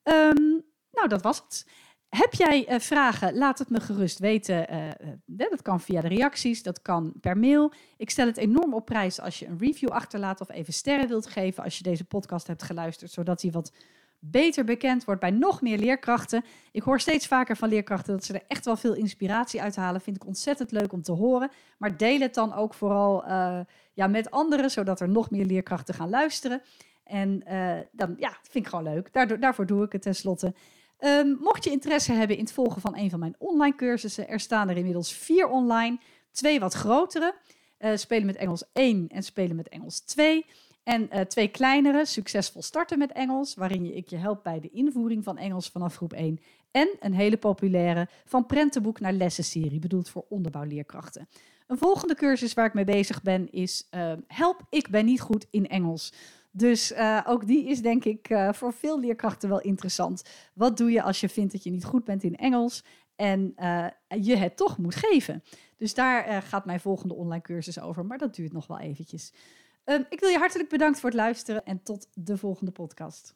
Um, 0.02 0.64
nou, 0.92 1.08
dat 1.08 1.22
was 1.22 1.38
het. 1.38 1.66
Heb 2.08 2.34
jij 2.34 2.72
uh, 2.72 2.78
vragen? 2.78 3.36
Laat 3.36 3.58
het 3.58 3.70
me 3.70 3.80
gerust 3.80 4.18
weten. 4.18 4.74
Uh, 4.74 5.12
dat 5.26 5.62
kan 5.62 5.80
via 5.80 6.00
de 6.00 6.08
reacties, 6.08 6.62
dat 6.62 6.82
kan 6.82 7.12
per 7.20 7.38
mail. 7.38 7.72
Ik 7.96 8.10
stel 8.10 8.26
het 8.26 8.36
enorm 8.36 8.74
op 8.74 8.84
prijs 8.84 9.20
als 9.20 9.38
je 9.38 9.46
een 9.46 9.58
review 9.58 9.88
achterlaat 9.88 10.40
of 10.40 10.50
even 10.50 10.72
sterren 10.72 11.08
wilt 11.08 11.26
geven 11.26 11.64
als 11.64 11.76
je 11.76 11.82
deze 11.82 12.04
podcast 12.04 12.46
hebt 12.46 12.62
geluisterd, 12.62 13.10
zodat 13.10 13.42
hij 13.42 13.50
wat 13.50 13.72
beter 14.18 14.64
bekend 14.64 15.04
wordt 15.04 15.20
bij 15.20 15.30
nog 15.30 15.62
meer 15.62 15.78
leerkrachten. 15.78 16.44
Ik 16.72 16.82
hoor 16.82 17.00
steeds 17.00 17.26
vaker 17.26 17.56
van 17.56 17.68
leerkrachten 17.68 18.12
dat 18.12 18.24
ze 18.24 18.34
er 18.34 18.44
echt 18.48 18.64
wel 18.64 18.76
veel 18.76 18.94
inspiratie 18.94 19.62
uit 19.62 19.76
halen. 19.76 20.00
Vind 20.00 20.16
ik 20.16 20.26
ontzettend 20.26 20.72
leuk 20.72 20.92
om 20.92 21.02
te 21.02 21.12
horen. 21.12 21.50
Maar 21.78 21.96
deel 21.96 22.20
het 22.20 22.34
dan 22.34 22.54
ook 22.54 22.74
vooral 22.74 23.24
uh, 23.24 23.60
ja, 23.92 24.06
met 24.06 24.30
anderen, 24.30 24.70
zodat 24.70 25.00
er 25.00 25.08
nog 25.08 25.30
meer 25.30 25.44
leerkrachten 25.44 25.94
gaan 25.94 26.10
luisteren. 26.10 26.62
En 27.04 27.42
dan 27.92 28.14
ja, 28.16 28.38
vind 28.42 28.64
ik 28.64 28.70
gewoon 28.70 28.94
leuk. 28.94 29.12
Daardoor, 29.12 29.40
daarvoor 29.40 29.66
doe 29.66 29.84
ik 29.84 29.92
het 29.92 30.02
tenslotte. 30.02 30.54
Um, 31.00 31.36
mocht 31.40 31.64
je 31.64 31.70
interesse 31.70 32.12
hebben 32.12 32.36
in 32.36 32.44
het 32.44 32.52
volgen 32.52 32.80
van 32.80 32.96
een 32.96 33.10
van 33.10 33.18
mijn 33.18 33.34
online 33.38 33.76
cursussen, 33.76 34.28
er 34.28 34.40
staan 34.40 34.68
er 34.68 34.76
inmiddels 34.76 35.12
vier 35.12 35.48
online. 35.48 35.98
Twee 36.30 36.60
wat 36.60 36.74
grotere, 36.74 37.34
uh, 37.78 37.96
Spelen 37.96 38.26
met 38.26 38.36
Engels 38.36 38.64
1 38.72 39.08
en 39.08 39.22
Spelen 39.22 39.56
met 39.56 39.68
Engels 39.68 40.00
2. 40.00 40.46
En 40.82 41.08
uh, 41.12 41.20
twee 41.20 41.48
kleinere, 41.48 42.06
Succesvol 42.06 42.62
starten 42.62 42.98
met 42.98 43.12
Engels, 43.12 43.54
waarin 43.54 43.96
ik 43.96 44.08
je 44.08 44.16
help 44.16 44.42
bij 44.42 44.60
de 44.60 44.70
invoering 44.70 45.24
van 45.24 45.38
Engels 45.38 45.68
vanaf 45.68 45.96
groep 45.96 46.12
1. 46.12 46.40
En 46.70 46.88
een 47.00 47.14
hele 47.14 47.36
populaire 47.36 48.08
Van 48.24 48.46
Prentenboek 48.46 49.00
naar 49.00 49.12
Lessenserie, 49.12 49.78
bedoeld 49.78 50.08
voor 50.08 50.24
onderbouwleerkrachten. 50.28 51.28
Een 51.66 51.78
volgende 51.78 52.14
cursus 52.14 52.54
waar 52.54 52.66
ik 52.66 52.74
mee 52.74 52.84
bezig 52.84 53.22
ben 53.22 53.52
is 53.52 53.88
uh, 53.94 54.12
Help, 54.26 54.62
ik 54.70 54.88
ben 54.88 55.04
niet 55.04 55.20
goed 55.20 55.46
in 55.50 55.68
Engels. 55.68 56.12
Dus 56.58 56.92
uh, 56.92 57.20
ook 57.24 57.46
die 57.46 57.68
is 57.68 57.82
denk 57.82 58.04
ik 58.04 58.30
uh, 58.30 58.52
voor 58.52 58.72
veel 58.72 59.00
leerkrachten 59.00 59.48
wel 59.48 59.60
interessant. 59.60 60.22
Wat 60.54 60.76
doe 60.76 60.90
je 60.90 61.02
als 61.02 61.20
je 61.20 61.28
vindt 61.28 61.52
dat 61.52 61.62
je 61.62 61.70
niet 61.70 61.84
goed 61.84 62.04
bent 62.04 62.22
in 62.22 62.36
Engels 62.36 62.84
en 63.16 63.52
uh, 63.56 63.86
je 64.08 64.36
het 64.36 64.56
toch 64.56 64.78
moet 64.78 64.94
geven? 64.94 65.42
Dus 65.76 65.94
daar 65.94 66.42
gaat 66.42 66.64
mijn 66.64 66.80
volgende 66.80 67.14
online 67.14 67.42
cursus 67.42 67.80
over, 67.80 68.06
maar 68.06 68.18
dat 68.18 68.34
duurt 68.34 68.52
nog 68.52 68.66
wel 68.66 68.78
eventjes. 68.78 69.32
Um, 69.84 70.06
ik 70.08 70.20
wil 70.20 70.28
je 70.28 70.38
hartelijk 70.38 70.68
bedanken 70.68 71.00
voor 71.00 71.10
het 71.10 71.18
luisteren 71.18 71.64
en 71.64 71.82
tot 71.82 72.08
de 72.14 72.36
volgende 72.36 72.72
podcast. 72.72 73.34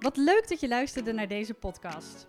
Wat 0.00 0.16
leuk 0.16 0.48
dat 0.48 0.60
je 0.60 0.68
luisterde 0.68 1.12
naar 1.12 1.28
deze 1.28 1.54
podcast. 1.54 2.28